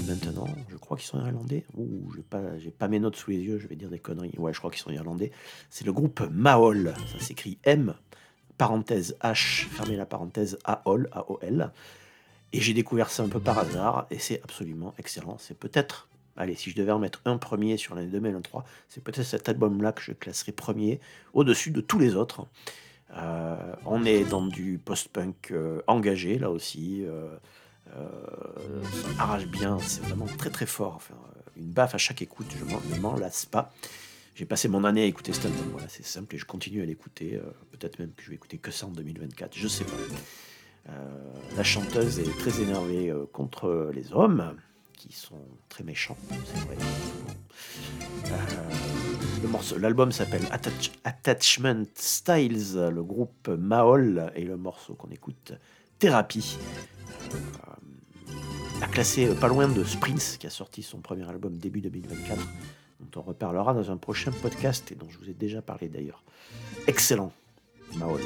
Maintenant. 0.08 0.48
Je 0.70 0.76
crois 0.76 0.98
qu'ils 0.98 1.08
sont 1.08 1.20
irlandais. 1.26 1.66
Ouh, 1.76 2.12
j'ai 2.58 2.72
pas, 2.72 2.88
mes 2.88 3.00
notes 3.00 3.16
sous 3.16 3.32
les 3.32 3.38
yeux. 3.40 3.60
Je 3.60 3.68
vais 3.68 3.76
dire 3.76 3.90
des 3.90 4.00
conneries. 4.00 4.34
Ouais, 4.38 4.54
je 4.54 4.60
crois 4.60 4.72
qu'ils 4.72 4.82
sont 4.82 4.92
irlandais. 4.92 5.32
C'est 5.70 5.86
le 5.86 5.94
groupe 5.94 6.22
Maol. 6.32 6.94
Ça 7.12 7.20
s'écrit 7.20 7.58
M 7.64 7.94
parenthèse 8.58 9.16
H 9.22 9.68
fermez 9.68 9.96
la 9.96 10.06
parenthèse 10.06 10.58
AOL 10.64 11.10
A-O-L. 11.12 11.72
Et 12.54 12.62
j'ai 12.62 12.74
découvert 12.74 13.10
ça 13.10 13.24
un 13.24 13.30
peu 13.30 13.40
par 13.40 13.60
hasard 13.60 14.08
et 14.10 14.20
c'est 14.20 14.42
absolument 14.44 14.94
excellent. 14.98 15.38
C'est 15.38 15.58
peut-être, 15.58 16.08
allez, 16.38 16.56
si 16.56 16.72
je 16.72 16.76
devais 16.76 16.92
en 16.92 17.00
mettre 17.00 17.22
un 17.26 17.38
premier 17.38 17.78
sur 17.78 17.94
l'année 17.94 18.08
2023, 18.08 18.66
c'est 18.88 19.04
peut-être 19.04 19.26
cet 19.26 19.50
album-là 19.50 19.92
que 19.92 20.02
je 20.02 20.14
classerai 20.14 20.54
premier 20.54 21.00
au-dessus 21.34 21.72
de 21.72 21.82
tous 21.82 22.00
les 22.00 22.16
autres. 22.16 22.48
Euh, 23.16 23.76
on 23.86 24.06
est 24.06 24.24
dans 24.24 24.46
du 24.46 24.80
post-punk 24.84 25.52
euh, 25.52 25.82
engagé 25.88 26.40
là 26.40 26.50
aussi. 26.50 27.04
euh, 27.06 27.38
ça 27.94 29.10
arrache 29.24 29.48
bien, 29.48 29.78
c'est 29.80 30.02
vraiment 30.02 30.26
très 30.26 30.50
très 30.50 30.66
fort. 30.66 30.94
Enfin, 30.96 31.16
euh, 31.16 31.40
une 31.58 31.72
baffe 31.72 31.96
à 31.96 31.98
chaque 31.98 32.22
écoute, 32.22 32.48
je 32.58 32.96
ne 32.96 33.00
m'en 33.00 33.16
lasse 33.16 33.46
pas. 33.46 33.74
J'ai 34.36 34.46
passé 34.46 34.68
mon 34.68 34.84
année 34.84 35.02
à 35.04 35.06
écouter 35.06 35.34
cet 35.34 35.46
album, 35.46 35.66
voilà, 35.72 35.88
c'est 35.90 36.06
simple 36.06 36.36
et 36.36 36.38
je 36.38 36.46
continue 36.46 36.82
à 36.82 36.86
l'écouter. 36.86 37.36
euh, 37.36 37.50
Peut-être 37.72 37.98
même 38.00 38.12
que 38.16 38.22
je 38.24 38.30
vais 38.30 38.36
écouter 38.36 38.58
que 38.60 38.70
ça 38.72 38.86
en 38.86 38.92
2024, 38.92 39.56
je 39.58 39.68
sais 39.68 39.84
pas. 39.84 39.94
Euh, 40.90 40.94
la 41.56 41.64
chanteuse 41.64 42.20
est 42.20 42.38
très 42.40 42.62
énervée 42.62 43.10
euh, 43.10 43.26
contre 43.34 43.92
les 43.94 44.14
hommes, 44.14 44.56
qui 44.94 45.12
sont 45.12 45.42
très 45.70 45.84
méchants, 45.84 46.18
c'est 46.30 46.66
vrai. 46.66 46.78
Euh, 48.32 49.78
L'album 49.80 50.12
s'appelle 50.12 50.44
Attach- 50.52 50.92
Attachment 51.04 51.86
Styles, 51.96 52.74
le 52.76 53.04
groupe 53.04 53.48
Maol, 53.48 54.32
et 54.36 54.44
le 54.44 54.58
morceau 54.58 54.94
qu'on 54.96 55.10
écoute, 55.10 55.54
Thérapie. 56.00 56.58
Euh, 57.34 58.84
a 58.84 58.88
classé 58.88 59.28
euh, 59.28 59.34
pas 59.34 59.48
loin 59.48 59.68
de 59.68 59.84
Sprints, 59.84 60.38
qui 60.40 60.46
a 60.46 60.50
sorti 60.50 60.84
son 60.84 61.00
premier 61.00 61.28
album 61.28 61.58
début 61.58 61.82
2024, 61.82 62.40
dont 63.00 63.20
on 63.20 63.24
reparlera 63.24 63.74
dans 63.74 63.90
un 63.90 63.98
prochain 63.98 64.32
podcast 64.32 64.92
et 64.92 64.96
dont 64.96 65.10
je 65.10 65.18
vous 65.18 65.30
ai 65.30 65.34
déjà 65.34 65.62
parlé 65.62 65.88
d'ailleurs. 65.88 66.24
Excellent, 66.86 67.32
Maol. 67.96 68.22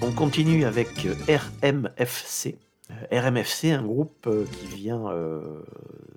On 0.00 0.12
continue 0.12 0.64
avec 0.64 1.06
euh, 1.06 1.38
RMFC. 1.62 2.56
Euh, 2.90 3.20
RMFC, 3.20 3.72
un 3.72 3.82
groupe 3.82 4.26
euh, 4.28 4.44
qui 4.46 4.66
vient 4.66 5.12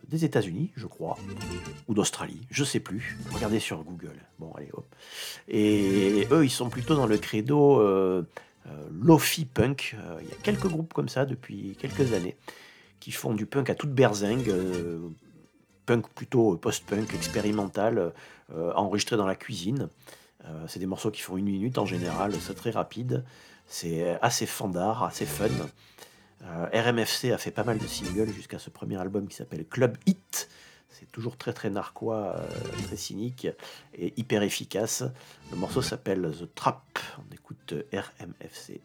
des 0.08 0.24
États-Unis, 0.24 0.72
je 0.76 0.86
crois, 0.86 1.18
ou 1.88 1.94
d'Australie, 1.94 2.42
je 2.52 2.64
sais 2.64 2.80
plus. 2.80 3.18
Regardez 3.34 3.60
sur 3.60 3.84
Google. 3.84 4.16
Bon, 4.40 4.52
allez, 4.56 4.70
hop. 4.74 4.86
Et 5.48 6.28
eux, 6.32 6.46
ils 6.46 6.52
sont 6.52 6.70
plutôt 6.70 6.96
dans 6.96 7.08
le 7.08 7.18
credo 7.18 7.82
lofi 8.92 9.46
punk. 9.46 9.96
Il 10.22 10.28
y 10.28 10.32
a 10.32 10.36
quelques 10.44 10.68
groupes 10.68 10.94
comme 10.94 11.10
ça 11.10 11.26
depuis 11.26 11.76
quelques 11.80 12.14
années 12.14 12.36
qui 13.00 13.12
font 13.12 13.34
du 13.34 13.46
punk 13.46 13.70
à 13.70 13.76
toute 13.76 13.94
berzingue. 13.94 14.54
punk 15.86 16.08
plutôt 16.10 16.58
post-punk, 16.58 17.14
expérimental, 17.14 18.12
enregistré 18.54 19.16
dans 19.16 19.28
la 19.28 19.36
cuisine. 19.36 19.88
C'est 20.68 20.80
des 20.80 20.88
morceaux 20.88 21.12
qui 21.12 21.22
font 21.22 21.38
une 21.38 21.46
minute 21.46 21.78
en 21.78 21.86
général, 21.86 22.34
c'est 22.42 22.56
très 22.56 22.72
rapide. 22.72 23.24
C'est 23.72 24.20
assez 24.22 24.46
fandard, 24.46 25.02
assez 25.02 25.26
fun. 25.26 25.48
Euh, 26.44 26.68
RMFC 26.74 27.32
a 27.32 27.38
fait 27.38 27.52
pas 27.52 27.64
mal 27.64 27.78
de 27.78 27.88
singles 27.88 28.30
jusqu'à 28.34 28.60
ce 28.60 28.70
premier 28.70 28.98
album 28.98 29.30
qui 29.30 29.36
s'appelle 29.38 29.66
Club 29.66 29.98
Hit. 30.06 30.50
C'est 30.90 31.10
toujours 31.10 31.38
très 31.38 31.54
très 31.54 31.70
narquois, 31.70 32.36
euh, 32.38 32.48
très 32.84 32.98
cynique 32.98 33.48
et 33.94 34.14
hyper 34.18 34.44
efficace. 34.44 35.04
Le 35.52 35.56
morceau 35.56 35.82
s'appelle 35.82 36.34
The 36.38 36.54
Trap. 36.54 37.00
On 37.18 37.34
écoute 37.34 37.72
euh, 37.72 37.84
RMFC. 37.94 38.82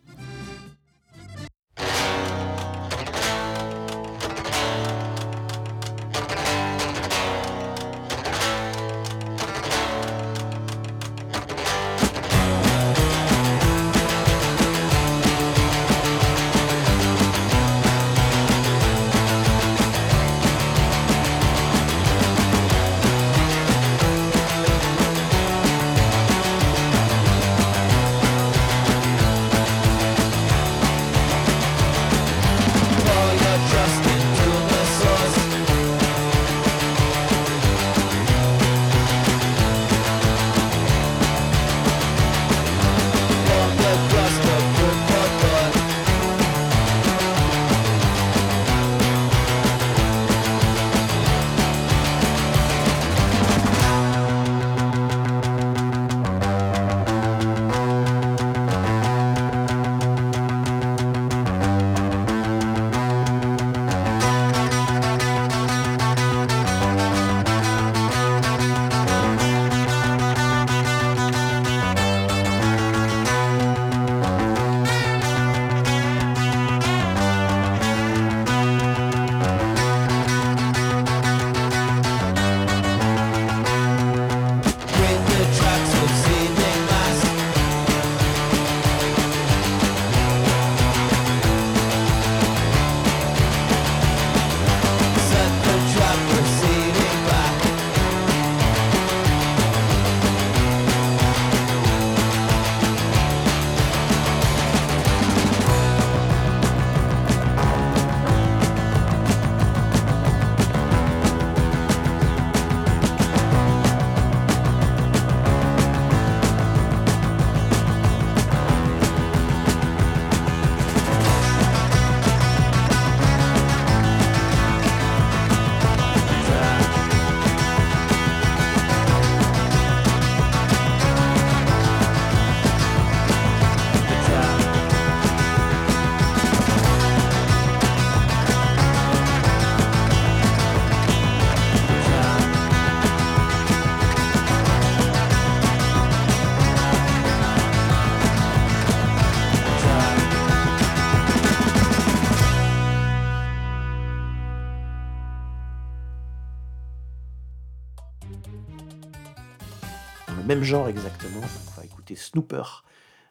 Même 160.56 160.64
genre 160.64 160.88
exactement. 160.88 161.40
On 161.42 161.80
va 161.80 161.84
écouter 161.84 162.16
Snooper, 162.16 162.84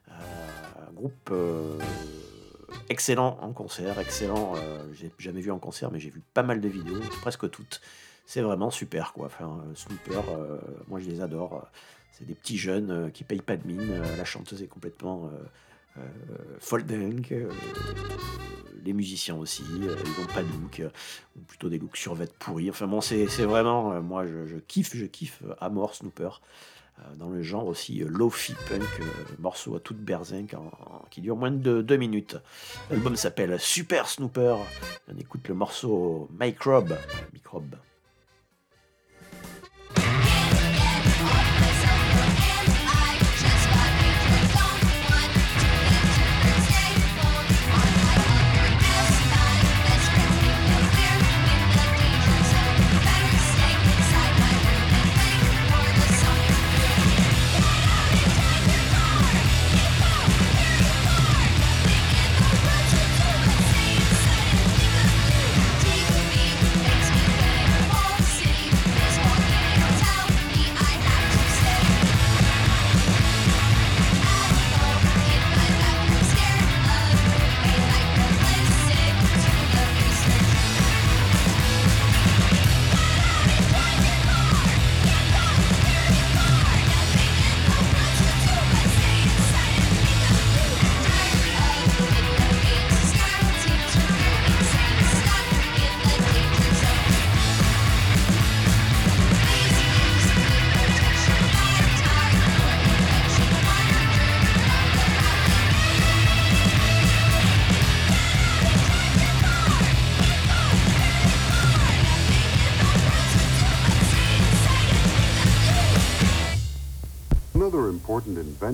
euh, 0.09 0.11
groupe 0.93 1.29
euh, 1.31 1.79
excellent 2.89 3.39
en 3.41 3.51
concert, 3.51 3.99
excellent. 3.99 4.53
euh, 4.57 4.83
j'ai 4.93 5.11
jamais 5.17 5.41
vu 5.41 5.49
en 5.51 5.57
concert, 5.57 5.91
mais 5.91 5.99
j'ai 5.99 6.11
vu 6.11 6.21
pas 6.33 6.43
mal 6.43 6.61
de 6.61 6.67
vidéos, 6.67 6.99
presque 7.21 7.49
toutes. 7.49 7.81
C'est 8.27 8.41
vraiment 8.41 8.69
super 8.69 9.11
quoi. 9.13 9.25
Enfin, 9.25 9.63
Snooper, 9.73 10.21
moi 10.87 10.99
je 10.99 11.09
les 11.09 11.21
adore. 11.21 11.67
C'est 12.11 12.25
des 12.25 12.35
petits 12.35 12.57
jeunes 12.57 13.11
qui 13.11 13.23
payent 13.23 13.41
pas 13.41 13.57
de 13.57 13.67
mine. 13.67 14.01
La 14.17 14.25
chanteuse 14.25 14.61
est 14.61 14.67
complètement 14.67 15.29
euh, 15.97 16.01
folle 16.59 16.85
dingue. 16.85 17.27
Euh, 17.31 17.49
les 18.83 18.93
musiciens 18.93 19.35
aussi, 19.35 19.63
ils 19.75 19.87
n'ont 19.87 20.27
pas 20.33 20.43
de 20.43 20.47
look, 20.47 20.81
ou 21.35 21.39
plutôt 21.41 21.69
des 21.69 21.79
looks 21.79 21.97
survêt 21.97 22.27
pourris. 22.37 22.69
Enfin 22.69 22.85
bon, 22.85 23.01
c'est 23.01 23.25
vraiment, 23.43 23.99
moi 24.01 24.27
je, 24.27 24.45
je 24.45 24.57
kiffe, 24.57 24.95
je 24.95 25.05
kiffe 25.05 25.41
à 25.59 25.69
mort 25.69 25.95
Snooper. 25.95 26.39
Euh, 26.99 27.15
dans 27.15 27.29
le 27.29 27.41
genre 27.41 27.67
aussi 27.67 28.01
euh, 28.01 28.07
lofi 28.07 28.53
punk, 28.69 28.83
euh, 29.01 29.05
morceau 29.39 29.75
à 29.75 29.79
toute 29.79 29.97
berzinque 29.97 30.55
qui 31.09 31.21
dure 31.21 31.35
moins 31.35 31.51
de 31.51 31.81
deux 31.81 31.97
minutes. 31.97 32.37
L'album 32.89 33.15
s'appelle 33.15 33.59
Super 33.59 34.07
Snooper. 34.07 34.55
On 35.11 35.17
écoute 35.17 35.47
le 35.47 35.55
morceau 35.55 36.29
Microbe. 36.39 36.97
Microbe. 37.33 37.75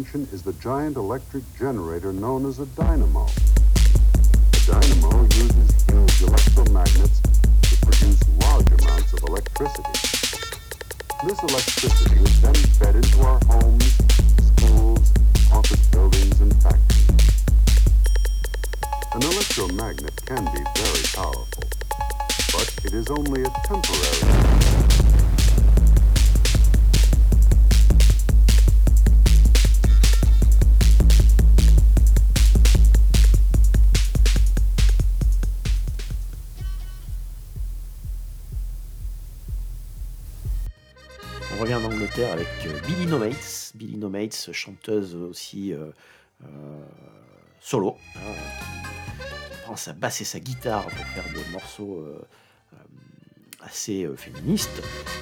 Invention 0.01 0.27
is 0.33 0.41
the 0.41 0.53
giant 0.53 0.97
electric 0.97 1.43
generator 1.59 2.11
known 2.11 2.47
as 2.47 2.57
a 2.57 2.65
dynamo. 2.65 3.23
A 3.23 4.59
dynamo 4.65 5.21
uses 5.25 5.69
huge 5.85 6.17
electromagnets 6.25 7.21
to 7.61 7.85
produce 7.85 8.19
large 8.39 8.65
amounts 8.81 9.13
of 9.13 9.19
electricity. 9.27 9.93
This 11.23 11.39
electricity 11.43 12.15
is 12.15 12.41
then 12.41 12.55
fed 12.79 12.95
into 12.95 13.21
our 13.21 13.39
homes, 13.45 13.93
schools, 14.47 15.13
office 15.53 15.85
buildings, 15.89 16.41
and 16.41 16.51
factories. 16.63 17.09
An 19.13 19.21
electromagnet 19.21 20.25
can 20.25 20.45
be 20.45 20.63
very 20.81 21.05
powerful, 21.13 21.63
but 22.53 22.73
it 22.85 22.93
is 22.95 23.07
only 23.11 23.43
a 23.43 23.51
temporary. 23.65 24.60
Billy 42.87 43.05
Mates. 43.07 43.71
Billy 43.75 43.97
No 43.97 44.09
Mates, 44.09 44.49
chanteuse 44.51 45.15
aussi 45.15 45.73
euh, 45.73 45.91
euh, 46.43 46.85
solo, 47.59 47.97
hein, 48.15 48.19
qui, 49.49 49.61
prend 49.63 49.75
sa 49.75 49.93
basse 49.93 50.21
et 50.21 50.25
sa 50.25 50.39
guitare 50.39 50.83
pour 50.83 51.05
faire 51.05 51.33
des 51.33 51.51
morceaux 51.51 51.99
euh, 51.99 52.21
euh, 52.73 52.77
assez 53.61 54.05
euh, 54.05 54.15
féministes 54.15 54.81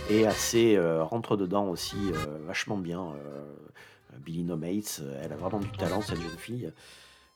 et 0.10 0.26
assez 0.26 0.76
euh, 0.76 1.04
rentre 1.04 1.38
dedans 1.38 1.68
aussi 1.68 1.98
euh, 2.14 2.40
vachement 2.46 2.78
bien. 2.78 3.14
euh, 3.26 3.44
Billy 4.20 4.44
No 4.44 4.58
Mates, 4.58 5.00
euh, 5.02 5.22
elle 5.24 5.34
a 5.34 5.36
vraiment 5.36 5.60
du 5.60 5.70
talent 5.72 6.02
cette 6.02 6.22
jeune 6.22 6.38
fille. 6.38 6.72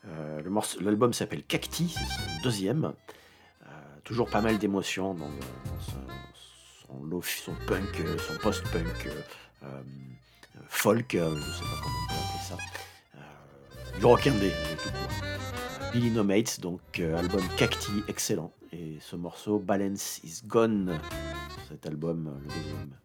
Euh, 0.08 0.41
L'album 0.82 1.14
s'appelle 1.14 1.43
Cacti, 1.43 1.89
c'est 1.89 2.06
son 2.06 2.41
deuxième. 2.43 2.93
Euh, 3.64 3.68
toujours 4.04 4.30
pas 4.30 4.41
mal 4.41 4.58
d'émotions 4.58 5.14
dans, 5.14 5.30
dans 5.30 5.80
son, 5.80 7.22
son, 7.22 7.22
son 7.22 7.56
punk, 7.68 7.99
euh, 8.01 8.18
son 8.18 8.38
post-punk, 8.39 9.06
euh, 9.08 9.10
euh, 9.10 9.22
folk, 10.84 11.16
euh, 11.16 11.36
je 11.36 11.41
sais 11.41 11.64
pas 11.64 11.82
comment 11.82 11.95
on 12.03 12.07
peut 12.07 12.20
appeler 12.20 12.43
ça. 12.43 12.57
Euh, 13.16 13.99
du 13.99 14.05
rock 14.05 14.28
indé, 14.28 14.51
euh. 14.51 14.76
Euh, 14.86 15.91
Billy 15.93 16.11
No 16.11 16.24
Mates, 16.24 16.59
donc 16.59 16.82
euh, 16.99 17.18
album 17.18 17.41
Cacti, 17.55 18.03
excellent. 18.07 18.51
Et 18.72 18.97
ce 18.99 19.16
morceau, 19.16 19.59
Balance 19.59 20.20
is 20.24 20.41
Gone, 20.45 20.99
sur 21.53 21.64
cet 21.70 21.86
album, 21.86 22.28
euh, 22.28 22.39
le 22.41 22.47
deuxième. 22.47 22.95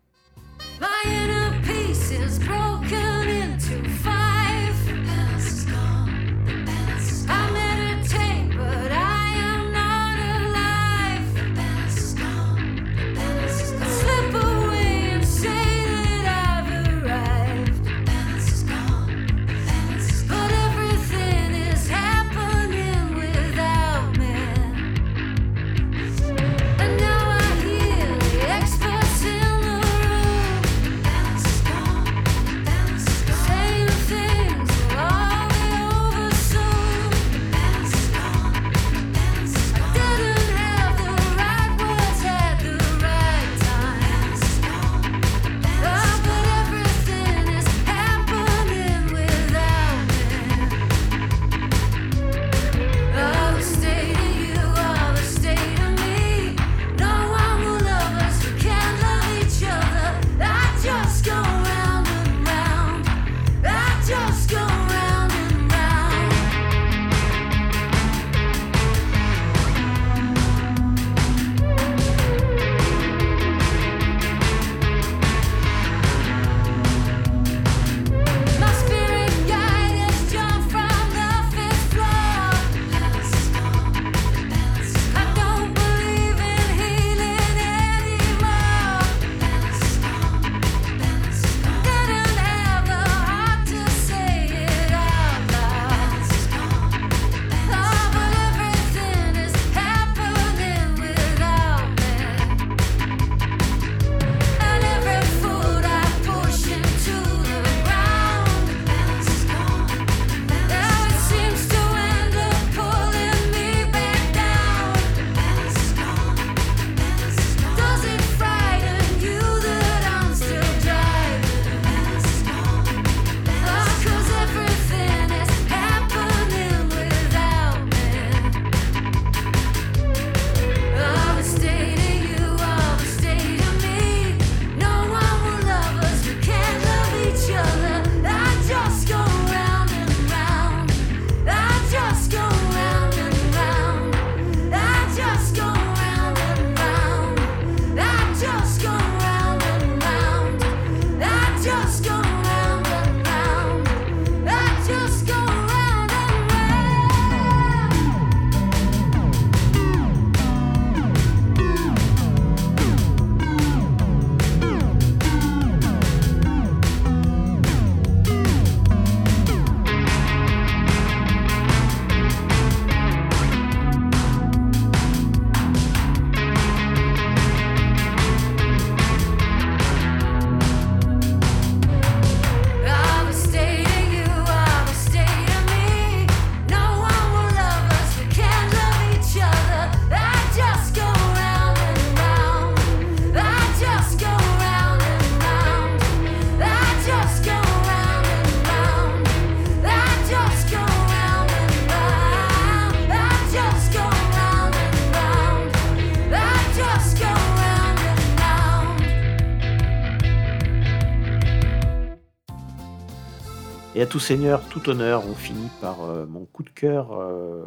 Tout 214.08 214.20
seigneur, 214.20 214.66
tout 214.68 214.88
honneur, 214.88 215.26
on 215.26 215.34
finit 215.34 215.68
par 215.82 216.02
euh, 216.02 216.24
mon 216.24 216.46
coup 216.46 216.62
de 216.62 216.70
cœur 216.70 217.12
euh, 217.12 217.66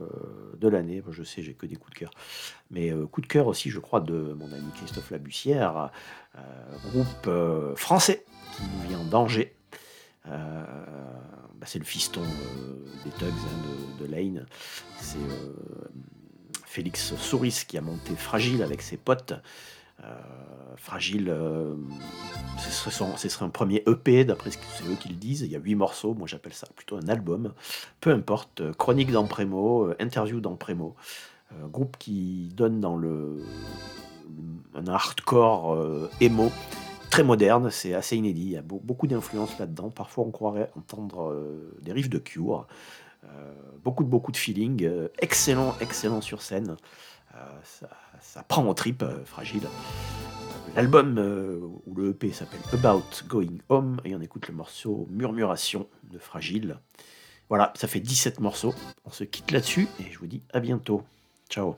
de 0.60 0.68
l'année. 0.68 1.02
Bon, 1.02 1.12
je 1.12 1.24
sais, 1.24 1.44
j'ai 1.44 1.54
que 1.54 1.68
des 1.68 1.76
coups 1.76 1.94
de 1.94 2.00
cœur. 2.00 2.12
Mais 2.72 2.92
euh, 2.92 3.06
coup 3.06 3.22
de 3.22 3.28
cœur 3.28 3.46
aussi, 3.46 3.70
je 3.70 3.80
crois, 3.80 4.00
de 4.00 4.36
mon 4.38 4.52
ami 4.52 4.72
Christophe 4.76 5.12
Labussière, 5.12 5.92
groupe 6.86 7.30
français 7.76 8.26
qui 8.56 8.64
nous 8.64 8.90
vient 8.90 9.04
d'Angers. 9.04 9.56
Bah, 10.26 11.68
c'est 11.68 11.80
le 11.80 11.86
fiston 11.86 12.24
des 13.04 13.12
Tugs 13.12 13.28
hein, 13.28 14.00
de, 14.00 14.06
Lane. 14.06 14.48
C'est 15.00 15.18
Félix 16.66 17.16
Souris 17.18 17.66
qui 17.68 17.78
a 17.78 17.82
monté 17.82 18.16
Fragile 18.16 18.64
avec 18.64 18.82
ses 18.82 18.98
potes. 18.98 19.34
Fragile, 20.78 21.36
ce, 22.60 22.90
serait 23.30 23.46
un 23.46 23.50
premier 23.50 23.84
EP, 23.88 24.26
d'après 24.26 24.52
ce 24.52 24.58
que 24.58 24.64
c'est 24.76 24.84
eux 24.86 24.96
qui 25.00 25.10
le 25.10 25.16
disent. 25.16 25.42
Il 25.42 25.52
y 25.52 25.56
a 25.56 25.60
huit 25.60 25.76
morceaux, 25.76 26.14
moi 26.14 26.28
j'appelle 26.28 26.54
ça 26.54 26.68
plutôt 26.76 26.98
un 26.98 27.08
album. 27.08 27.54
Peu 28.00 28.12
importe, 28.12 28.62
euh, 28.62 28.74
Chronique 28.74 29.12
d'Amprémo, 29.12 29.86
euh, 29.88 29.96
Interview 30.00 30.40
d'Amprémo. 30.40 30.96
Euh, 31.54 31.68
groupe 31.68 31.98
qui 31.98 32.50
donne 32.56 32.80
dans 32.80 32.96
le, 32.98 33.44
un 34.76 34.88
hardcore 34.88 36.10
emo 36.22 36.50
très 37.10 37.24
moderne, 37.24 37.70
c'est 37.72 37.94
assez 37.94 38.16
inédit. 38.16 38.44
Il 38.44 38.52
y 38.52 38.58
a 38.58 38.62
beau- 38.62 38.82
beaucoup 38.84 39.08
d'influences 39.08 39.58
là-dedans. 39.60 39.90
Parfois, 39.90 40.24
on 40.26 40.32
croirait 40.32 40.72
entendre 40.78 41.36
des 41.82 41.92
riffs 41.92 42.10
de 42.10 42.20
Cure. 42.20 42.68
Beaucoup 43.84 44.04
de 44.06 44.10
beaucoup 44.10 44.32
de 44.32 44.38
feeling. 44.38 44.88
excellent, 45.20 45.76
excellent 45.82 46.22
sur 46.22 46.42
scène. 46.42 46.78
Ça, 47.64 47.90
ça 48.22 48.44
prend 48.44 48.66
en 48.66 48.74
trip, 48.74 49.04
euh, 49.04 49.26
fragile. 49.26 49.68
L'album 50.76 51.18
euh, 51.18 51.60
ou 51.86 51.96
le 51.96 52.12
EP 52.12 52.32
s'appelle 52.32 52.62
About 52.72 53.04
Going 53.28 53.58
Home 53.68 54.00
et 54.06 54.16
on 54.16 54.22
écoute 54.22 54.48
le 54.48 54.54
morceau 54.54 55.06
Murmuration 55.10 55.88
de 56.10 56.18
Fragile. 56.18 56.78
Voilà, 57.50 57.74
ça 57.76 57.90
fait 57.90 58.00
17 58.00 58.40
morceaux. 58.40 58.74
On 59.04 59.12
se 59.12 59.26
quitte 59.26 59.52
là-dessus 59.52 59.90
et 60.00 60.10
je 60.10 60.18
vous 60.18 60.28
dis 60.28 60.42
à 60.54 60.62
bientôt. 60.62 61.04
Ciao. 61.50 61.76